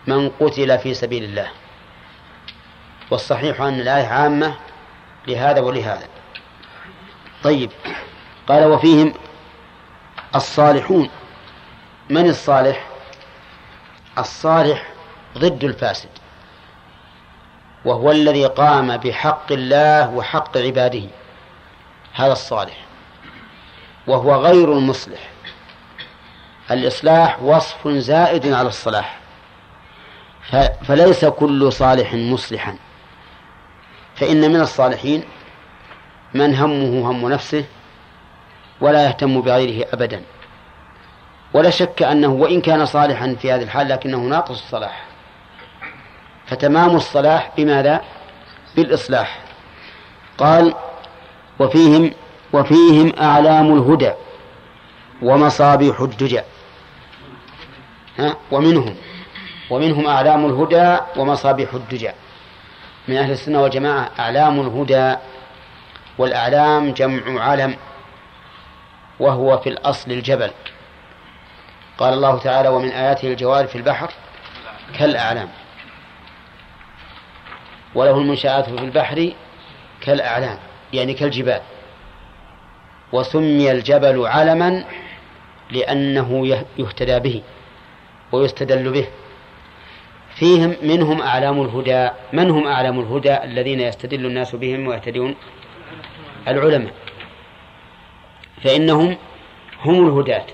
[0.07, 1.47] من قتل في سبيل الله.
[3.11, 4.55] والصحيح أن الآية عامة
[5.27, 6.07] لهذا ولهذا.
[7.43, 7.71] طيب
[8.47, 9.13] قال وفيهم
[10.35, 11.09] الصالحون.
[12.09, 12.87] من الصالح؟
[14.17, 14.87] الصالح
[15.37, 16.09] ضد الفاسد.
[17.85, 21.03] وهو الذي قام بحق الله وحق عباده.
[22.13, 22.77] هذا الصالح.
[24.07, 25.29] وهو غير المصلح.
[26.71, 29.19] الإصلاح وصف زائد على الصلاح.
[30.83, 32.75] فليس كل صالح مصلحا.
[34.15, 35.23] فإن من الصالحين
[36.33, 37.65] من همه هم نفسه
[38.81, 40.23] ولا يهتم بغيره أبدا.
[41.53, 45.08] ولا شك أنه وإن كان صالحا في هذه الحال لكنه ناقص الصلاح.
[46.49, 48.01] فتمام الصلاح بماذا؟
[48.75, 49.39] بالإصلاح.
[50.37, 50.73] قال
[51.59, 52.11] وفيهم
[52.53, 54.11] وفيهم أعلام الهدى
[55.21, 56.41] ومصابيح الدجى
[58.19, 58.95] ها؟ ومنهم
[59.69, 62.11] ومنهم أعلام الهدى ومصابيح الدجى
[63.07, 65.15] من أهل السنة والجماعة أعلام الهدى
[66.17, 67.75] والأعلام جمع علم
[69.19, 70.51] وهو في الأصل الجبل.
[71.97, 74.11] قال الله تعالى ومن آياته الجوار في البحر
[74.99, 75.49] كالأعلام.
[77.95, 79.31] وله المنشآت في البحر
[80.01, 80.57] كالأعلام
[80.93, 81.61] يعني كالجبال.
[83.13, 84.85] وسمي الجبل علما
[85.71, 87.41] لأنه يهتدى به
[88.31, 89.07] ويستدل به.
[90.35, 95.35] فيهم منهم أعلام الهدى من هم أعلام الهدى؟ الذين يستدل الناس بهم ويهتدون
[96.47, 96.93] العلماء.
[98.63, 99.17] فإنهم
[99.81, 100.45] هم الهداة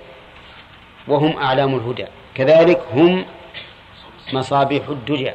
[1.08, 2.06] وهم أعلام الهدى.
[2.36, 3.26] كذلك هم
[4.34, 5.32] مصابيح الدجى.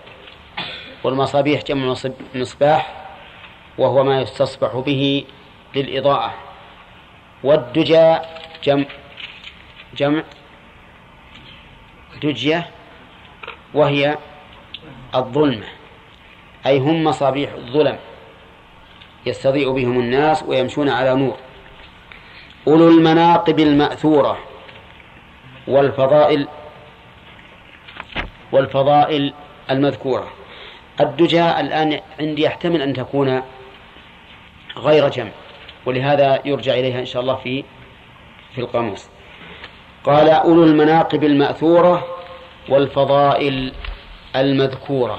[1.04, 1.94] والمصابيح جمع
[2.34, 3.06] مصباح
[3.78, 5.24] وهو ما يستصبح به
[5.74, 6.34] للإضاءة.
[7.44, 8.16] والدجى
[8.64, 8.84] جمع
[9.96, 10.22] جمع
[12.22, 12.70] دجية
[13.74, 14.18] وهي
[15.14, 15.66] الظلمة
[16.66, 17.98] أي هم مصابيح الظلم
[19.26, 21.36] يستضيء بهم الناس ويمشون على نور.
[22.68, 24.38] أولو المناقب المأثورة
[25.68, 26.48] والفضائل
[28.52, 29.34] والفضائل
[29.70, 30.39] المذكورة.
[31.00, 33.42] الدجى الآن عندي يحتمل أن تكون
[34.76, 35.30] غير جمع
[35.86, 37.64] ولهذا يرجع إليها إن شاء الله في
[38.54, 39.08] في القاموس.
[40.04, 42.06] قال أولو المناقب المأثورة
[42.68, 43.72] والفضائل
[44.36, 45.18] المذكورة.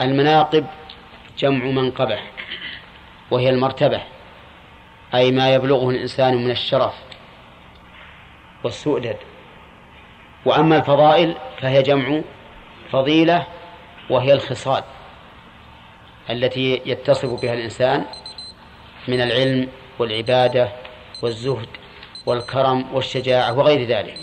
[0.00, 0.66] المناقب
[1.38, 2.18] جمع منقبة
[3.30, 4.00] وهي المرتبة
[5.14, 6.94] أي ما يبلغه الإنسان من الشرف
[8.64, 9.16] والسؤدد
[10.44, 12.20] وأما الفضائل فهي جمع
[12.92, 13.46] فضيلة
[14.10, 14.82] وهي الخصال
[16.30, 18.04] التي يتصف بها الإنسان
[19.08, 19.68] من العلم
[19.98, 20.68] والعبادة
[21.22, 21.68] والزهد
[22.26, 24.18] والكرم والشجاعة وغير ذلك.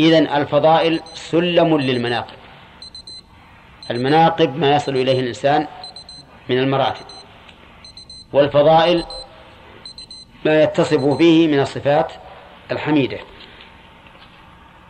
[0.00, 2.36] إذن الفضائل سلم للمناقب.
[3.90, 5.66] المناقب ما يصل إليه الإنسان
[6.48, 7.04] من المراتب.
[8.32, 9.04] والفضائل
[10.44, 12.12] ما يتصف به من الصفات
[12.72, 13.18] الحميدة.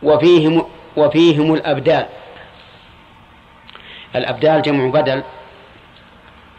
[0.03, 0.65] وفيهم
[0.97, 2.05] وفيهم الأبدال
[4.15, 5.23] الأبدال جمع بدل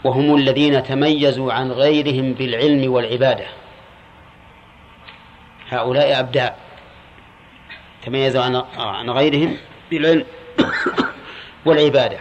[0.05, 3.47] وهم الذين تميزوا عن غيرهم بالعلم والعبادة.
[5.71, 6.59] هؤلاء أبداء
[8.07, 9.57] تميزوا عن غيرهم
[9.91, 10.25] بالعلم
[11.67, 12.19] والعبادة.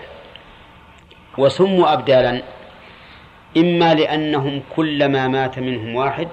[1.38, 2.41] وسموا أبدالا
[3.57, 6.27] إما لأنهم كلما مات منهم واحد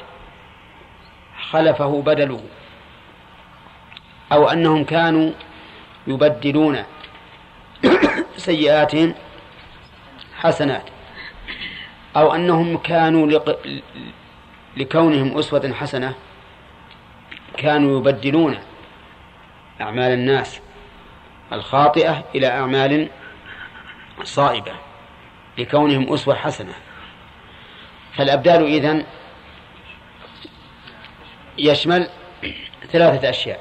[1.50, 2.40] خلفه بدله
[4.32, 5.30] أو أنهم كانوا
[6.06, 6.82] يبدلون.
[8.46, 9.14] سيئاتهم
[10.38, 10.82] حسنات.
[12.16, 13.58] أو أنهم كانوا لق...
[14.76, 16.14] لكونهم أسوة حسنة
[17.56, 18.58] كانوا يبدلون
[19.80, 20.60] أعمال الناس
[21.52, 23.08] الخاطئة إلى أعمال
[24.22, 24.72] صائبة
[25.58, 26.74] لكونهم أسوة حسنة.
[28.16, 29.04] فالأبدال إذن
[31.58, 32.08] يشمل
[32.92, 33.60] ثلاثة أشياء.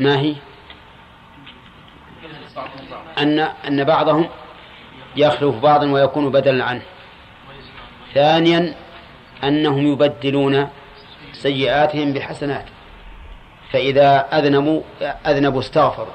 [0.00, 0.34] ما هي؟
[3.18, 4.28] أن أن بعضهم
[5.16, 6.82] يخلف بعضا ويكون بدلا عنه.
[8.14, 8.74] ثانيا
[9.44, 10.68] أنهم يبدلون
[11.32, 12.64] سيئاتهم بحسنات.
[13.72, 16.14] فإذا أذنبوا أذنبوا استغفروا.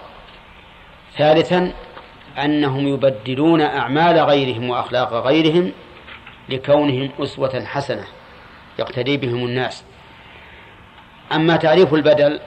[1.18, 1.74] ثالثا
[2.38, 5.72] أنهم يبدلون أعمال غيرهم وأخلاق غيرهم
[6.50, 8.04] لكونهم أسوة حسنة
[8.80, 9.84] يقتدي بهم الناس.
[11.32, 12.40] أما تعريف البدل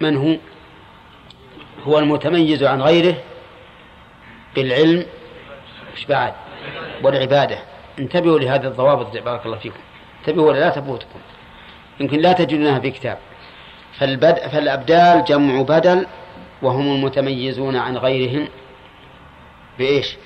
[0.00, 0.36] من هو؟
[1.86, 3.14] هو المتميز عن غيره
[4.54, 5.06] بالعلم
[5.96, 6.34] مش بعد؟
[7.02, 7.58] والعبادة.
[7.98, 9.80] انتبهوا لهذه الضوابط بارك الله فيكم.
[10.20, 11.18] انتبهوا ولا لا تفوتكم.
[12.00, 13.18] يمكن لا تجدونها في كتاب.
[13.98, 16.06] فالبدء فالأبدال جمع بدل
[16.62, 18.48] وهم المتميزون عن غيرهم
[19.78, 20.16] بإيش؟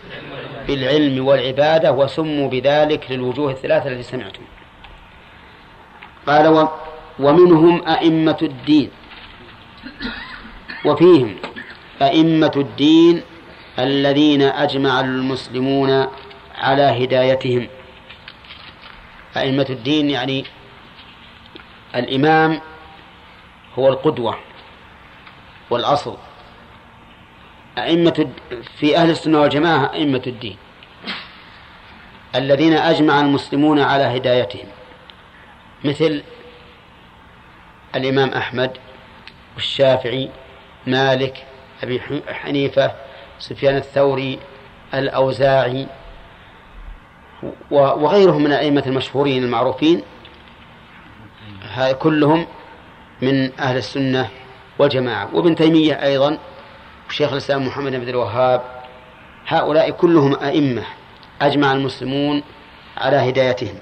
[0.66, 4.42] بالعلم والعبادة وسموا بذلك للوجوه الثلاثة التي سمعتم.
[6.26, 6.68] قال
[7.18, 8.90] ومنهم أئمة الدين.
[10.84, 11.36] وفيهم
[12.02, 13.22] أئمة الدين
[13.78, 16.06] الذين أجمع المسلمون
[16.54, 17.68] على هدايتهم.
[19.36, 20.44] أئمة الدين يعني
[21.94, 22.60] الإمام
[23.78, 24.38] هو القدوة
[25.70, 26.16] والأصل.
[27.78, 28.28] أئمة
[28.78, 30.56] في أهل السنة والجماعة أئمة الدين
[32.34, 34.66] الذين أجمع المسلمون على هدايتهم
[35.84, 36.22] مثل
[37.94, 38.70] الإمام أحمد
[39.54, 40.30] والشافعي
[40.86, 41.44] مالك
[41.82, 42.92] أبي حنيفة
[43.38, 44.38] سفيان الثوري
[44.94, 45.86] الأوزاعي
[47.70, 50.02] وغيرهم من الأئمة المشهورين المعروفين.
[51.98, 52.46] كلهم
[53.22, 54.28] من أهل السنة
[54.78, 55.34] والجماعة.
[55.34, 56.38] وابن تيمية أيضا
[57.08, 58.62] وشيخ الإسلام محمد بن الوهاب.
[59.46, 60.82] هؤلاء كلهم أئمة
[61.42, 62.42] أجمع المسلمون
[62.96, 63.78] على هدايتهم.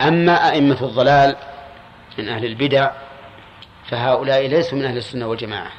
[0.00, 1.36] أما أئمة الضلال
[2.18, 2.90] من أهل البدع
[3.90, 5.70] فهؤلاء ليسوا من أهل السنة والجماعة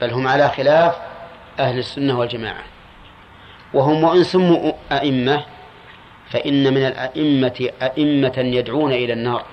[0.00, 0.94] بل هم على خلاف
[1.58, 2.62] أهل السنة والجماعة.
[3.74, 5.44] وهم وإن سموا أئمة
[6.30, 9.44] فإن من الأئمة أئمة يدعون إلى النار.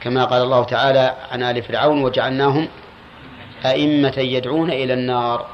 [0.00, 2.68] كما قال الله تعالى عن آل فرعون وجعلناهم
[3.64, 5.46] أئمة يدعون إلى النار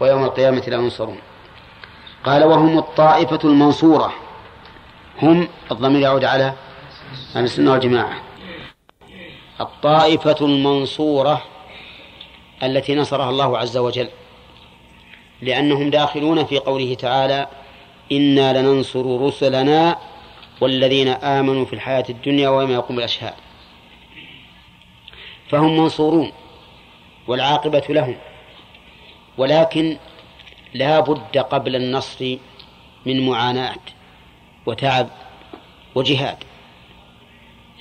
[0.00, 1.18] ويوم القيامة لا ينصرون.
[2.24, 4.12] قال وهم الطائفة المنصورة
[5.22, 6.52] هم الضمير يعود على
[7.36, 8.31] أهل السنة والجماعة.
[9.62, 11.42] الطائفة المنصورة
[12.62, 14.08] التي نصرها الله عز وجل
[15.42, 17.48] لأنهم داخلون في قوله تعالى
[18.12, 19.98] إنا لننصر رسلنا
[20.60, 23.34] والذين آمنوا في الحياة الدنيا ويوم يقوم الأشهاد
[25.48, 26.32] فهم منصورون
[27.26, 28.16] والعاقبة لهم
[29.38, 29.96] ولكن
[30.74, 32.36] لا بد قبل النصر
[33.06, 33.76] من معاناة
[34.66, 35.08] وتعب
[35.94, 36.36] وجهاد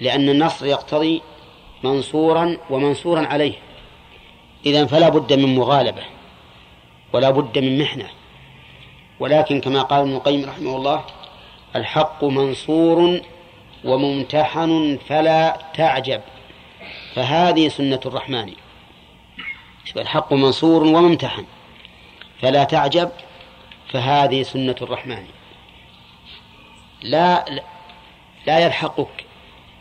[0.02, 1.22] لأن النصر يقتضي
[1.84, 3.54] منصورا ومنصورا عليه.
[4.66, 6.04] إذا فلا بد من مغالبة
[7.14, 8.10] ولا بد من محنة.
[9.20, 11.06] ولكن كما قال ابن القيم رحمه الله
[11.76, 13.22] الحق منصور
[13.84, 16.22] وممتحن فلا تعجب.
[17.16, 18.54] فهذه سنة الرحمن.
[19.98, 21.46] الحق منصور وممتحن
[22.42, 23.12] فلا تعجب
[23.92, 25.26] فهذه سنة الرحمن.
[27.02, 27.46] لا
[28.48, 29.26] لا يلحقك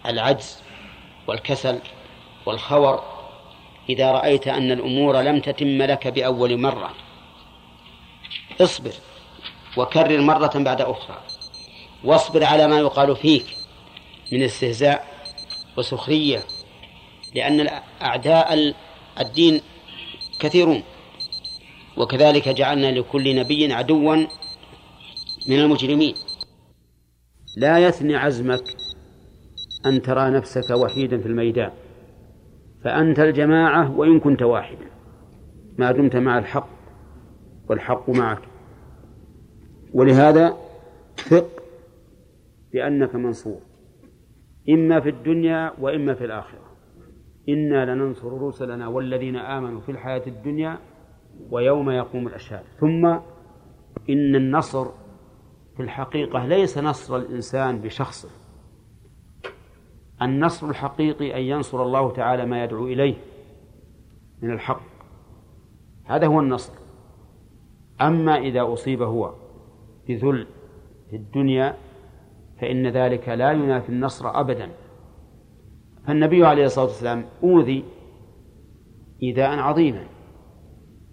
[0.06, 0.62] العجز.
[1.30, 1.78] والكسل
[2.46, 3.02] والخور
[3.88, 6.94] إذا رأيت أن الأمور لم تتم لك بأول مرة.
[8.60, 8.92] اصبر
[9.76, 11.18] وكرر مرة بعد أخرى.
[12.04, 13.46] واصبر على ما يقال فيك
[14.32, 15.06] من استهزاء
[15.76, 16.42] وسخرية
[17.34, 17.70] لأن
[18.02, 18.74] أعداء
[19.20, 19.60] الدين
[20.40, 20.82] كثيرون.
[21.96, 24.16] وكذلك جعلنا لكل نبي عدوا
[25.46, 26.14] من المجرمين.
[27.56, 28.79] لا يثني عزمك
[29.86, 31.70] أن ترى نفسك وحيدا في الميدان
[32.84, 34.86] فأنت الجماعة وإن كنت واحدا
[35.78, 36.68] ما دمت مع الحق
[37.68, 38.42] والحق معك.
[39.94, 40.56] ولهذا
[41.16, 41.62] ثق
[42.72, 43.60] بأنك منصور
[44.68, 46.70] إما في الدنيا وإما في الآخرة.
[47.48, 50.78] إنا لننصر رسلنا والذين آمنوا في الحياة الدنيا
[51.50, 52.64] ويوم يقوم الأشهاد.
[52.80, 53.06] ثم
[54.10, 54.86] إن النصر
[55.76, 58.39] في الحقيقة ليس نصر الإنسان بشخصه
[60.22, 63.14] النصر الحقيقي أن ينصر الله تعالى ما يدعو إليه
[64.42, 64.80] من الحق.
[66.04, 66.72] هذا هو النصر.
[68.00, 69.34] أما إذا أصيب هو
[70.08, 70.46] بذل
[71.10, 71.76] في الدنيا
[72.60, 74.70] فإن ذلك لا ينافي النصر أبدا.
[76.06, 77.84] فالنبي عليه الصلاة والسلام أوذي
[79.22, 80.04] إيذاء عظيما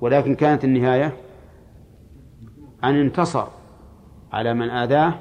[0.01, 1.13] ولكن كانت النهاية
[2.83, 3.47] أن انتصر
[4.31, 5.13] على من آذاه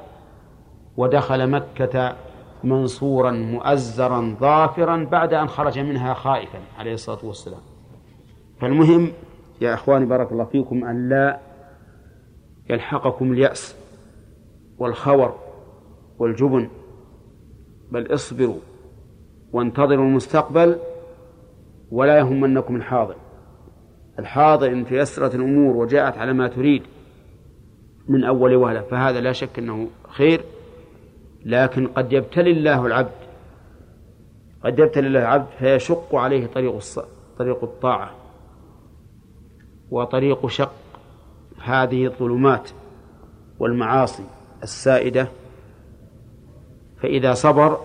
[0.96, 2.16] ودخل مكة
[2.64, 7.60] منصورا مؤزرا ظافرا بعد أن خرج منها خائفا عليه الصلاة والسلام.
[8.60, 9.12] فالمهم
[9.60, 11.40] يا إخواني بارك الله فيكم أن لا
[12.70, 13.76] يلحقكم اليأس
[14.78, 15.34] والخور
[16.18, 16.68] والجبن
[17.92, 18.58] بل اصبروا
[19.52, 20.76] وانتظروا المستقبل
[21.90, 23.16] ولا يهمنكم الحاضر.
[24.18, 26.82] الحاضر إن تيسرت الأمور وجاءت على ما تريد
[28.08, 30.44] من أول وهلة فهذا لا شك أنه خير.
[31.46, 33.10] لكن قد يبتلي الله العبد
[34.64, 36.78] قد يبتلي الله العبد فيشق عليه طريق
[37.38, 38.10] طريق الطاعة
[39.90, 40.72] وطريق شق
[41.62, 42.70] هذه الظلمات
[43.58, 44.24] والمعاصي
[44.62, 45.28] السائدة.
[47.02, 47.78] فإذا صبر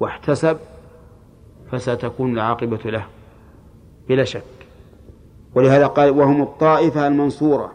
[0.00, 0.56] واحتسب
[1.72, 3.06] فستكون العاقبة له
[4.08, 4.42] بلا شك.
[5.54, 7.72] ولهذا قال وهم الطائفة المنصورة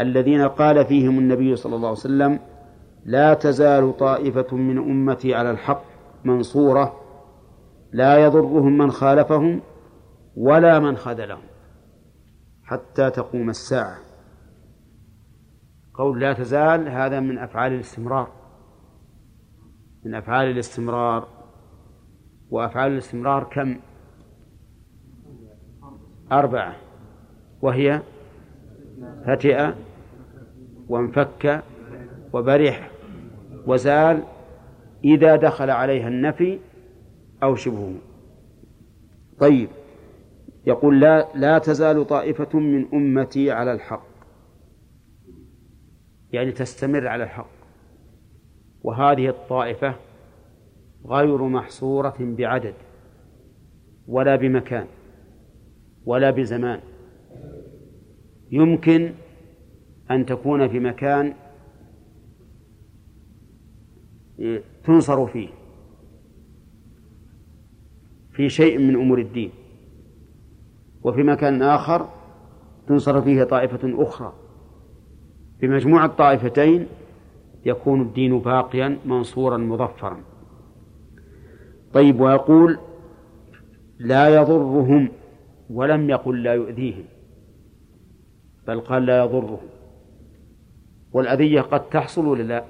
[0.00, 2.38] الذين قال فيهم النبي صلى الله عليه وسلم
[3.04, 5.82] لا تزال طائفة من أمتي على الحق
[6.24, 7.00] منصورة
[7.92, 9.60] لا يضرهم من خالفهم
[10.36, 11.42] ولا من خذلهم
[12.64, 13.96] حتى تقوم الساعة.
[15.94, 18.28] قول لا تزال هذا من أفعال الاستمرار
[20.04, 21.28] من أفعال الاستمرار.
[22.50, 23.76] وأفعال الاستمرار كم؟
[26.32, 26.76] أربعة.
[27.62, 28.02] وهي
[29.26, 29.72] فتئ
[30.88, 31.62] وانفك
[32.32, 32.89] وبرح.
[33.66, 34.22] وزال
[35.04, 36.58] إذا دخل عليها النفي
[37.42, 37.94] أو شبهه
[39.38, 39.68] طيب
[40.66, 44.06] يقول لا لا تزال طائفة من أمتي على الحق.
[46.32, 47.50] يعني تستمر على الحق.
[48.82, 49.94] وهذه الطائفة
[51.06, 52.74] غير محصورة بعدد
[54.08, 54.86] ولا بمكان
[56.06, 56.80] ولا بزمان.
[58.50, 59.12] يمكن
[60.10, 61.34] أن تكون في مكان
[64.84, 65.48] تنصر فيه.
[68.32, 69.50] في شيء من أمور الدين.
[71.02, 72.08] وفي مكان آخر
[72.88, 74.32] تنصر فيه طائفة أخرى.
[75.60, 76.86] بمجموع الطائفتين
[77.66, 80.20] يكون الدين باقيا منصورا مظفرا.
[81.92, 82.78] طيب ويقول
[83.98, 85.08] لا يضرهم
[85.70, 87.04] ولم يقل لا يؤذيهم
[88.66, 89.68] بل قال لا يضرهم
[91.12, 92.64] والأذية قد تحصل ولا لا؟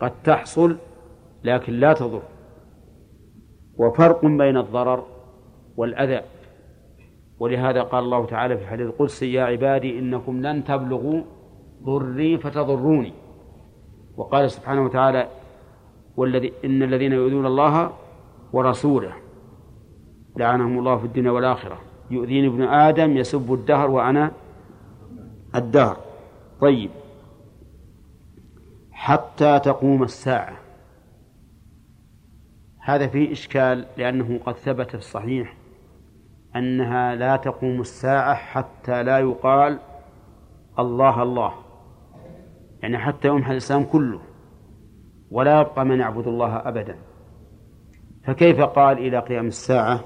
[0.00, 0.76] قد تحصل
[1.44, 2.22] لكن لا تضر.
[3.76, 5.04] وفرق بين الضرر
[5.76, 6.20] والأذى.
[7.38, 11.22] ولهذا قال الله تعالى في الحديث القدسي يا عبادي إنكم لن تبلغوا
[11.82, 13.12] ضري فتضروني.
[14.16, 15.28] وقال سبحانه وتعالى
[16.16, 17.92] والذي إن الذين يؤذون الله
[18.52, 19.12] ورسوله
[20.36, 21.78] لعنهم الله في الدنيا والآخرة.
[22.10, 24.30] يؤذيني ابن آدم يسب الدهر وأنا
[25.54, 25.96] الدهر.
[26.60, 26.90] طيب.
[28.98, 30.56] حتى تقوم الساعة.
[32.80, 35.54] هذا فيه إشكال لأنه قد ثبت في الصحيح
[36.56, 39.78] أنها لا تقوم الساعة حتى لا يقال
[40.78, 41.52] الله الله.
[42.82, 44.20] يعني حتى يمحى الإسلام كله
[45.30, 46.98] ولا يبقى من يعبد الله أبدا.
[48.24, 50.00] فكيف قال إلى قيام الساعة؟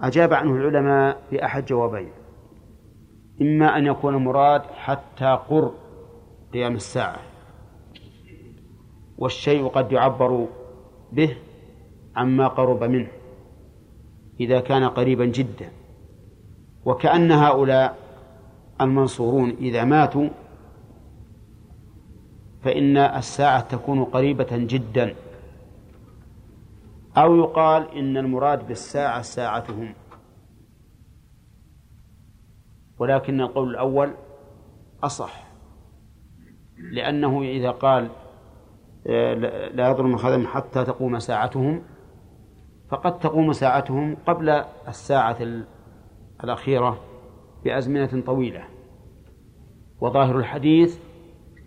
[0.00, 2.12] أجاب عنه العلماء بأحد جوابين.
[3.40, 5.85] إما أن يكون مراد حتى قر.
[6.56, 7.20] قيام الساعة.
[9.18, 10.48] والشيء قد يعبر
[11.12, 11.36] به
[12.16, 13.08] عما قرب منه
[14.40, 15.72] إذا كان قريبا جدا.
[16.84, 17.98] وكأن هؤلاء
[18.80, 20.28] المنصورون إذا ماتوا
[22.62, 25.14] فإن الساعة تكون قريبة جدا.
[27.16, 29.94] أو يقال إن المراد بالساعة ساعتهم.
[32.98, 34.14] ولكن القول الأول
[35.02, 35.45] أصح.
[36.78, 38.08] لأنه إذا قال
[39.06, 39.34] آه،
[39.74, 41.82] لا يضر من خدم حتى تقوم ساعتهم
[42.90, 45.36] فقد تقوم ساعتهم قبل الساعة
[46.44, 47.00] الأخيرة
[47.64, 48.64] بأزمنة طويلة.
[50.00, 50.98] وظاهر الحديث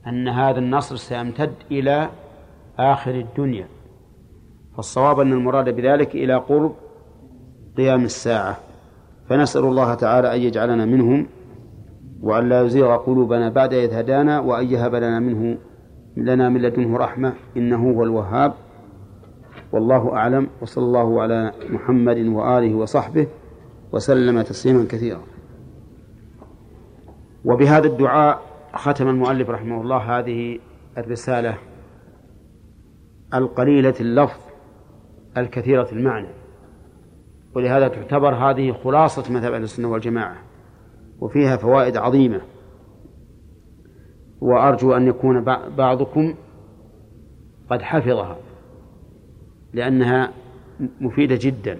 [0.07, 2.09] أن هذا النصر سيمتد إلى
[2.79, 3.67] آخر الدنيا.
[4.75, 6.75] فالصواب أن المراد بذلك إلى قرب
[7.77, 8.57] قيام الساعة.
[9.29, 11.27] فنسأل الله تعالى أن يجعلنا منهم
[12.21, 15.57] وأن لا يزيغ قلوبنا بعد إذ هدانا وأن يهب لنا منه
[16.17, 18.53] لنا من لدنه رحمة إنه هو الوهاب.
[19.71, 23.27] والله أعلم وصلى الله على محمد وآله وصحبه
[23.91, 25.21] وسلم تسليما كثيرا.
[27.45, 28.41] وبهذا الدعاء
[28.73, 30.59] ختم المؤلف رحمه الله هذه
[30.97, 31.57] الرسالة
[33.33, 34.39] القليلة اللفظ
[35.37, 36.27] الكثيرة المعنى.
[37.55, 40.48] ولهذا تعتبر هذه خلاصة مذهب أهل السنة والجماعة.
[41.21, 42.41] وفيها فوائد عظيمة.
[44.41, 45.43] وأرجو أن يكون
[45.77, 46.35] بعضكم
[47.69, 48.37] قد حفظها
[49.73, 50.33] لأنها
[51.01, 51.79] مفيدة جدا.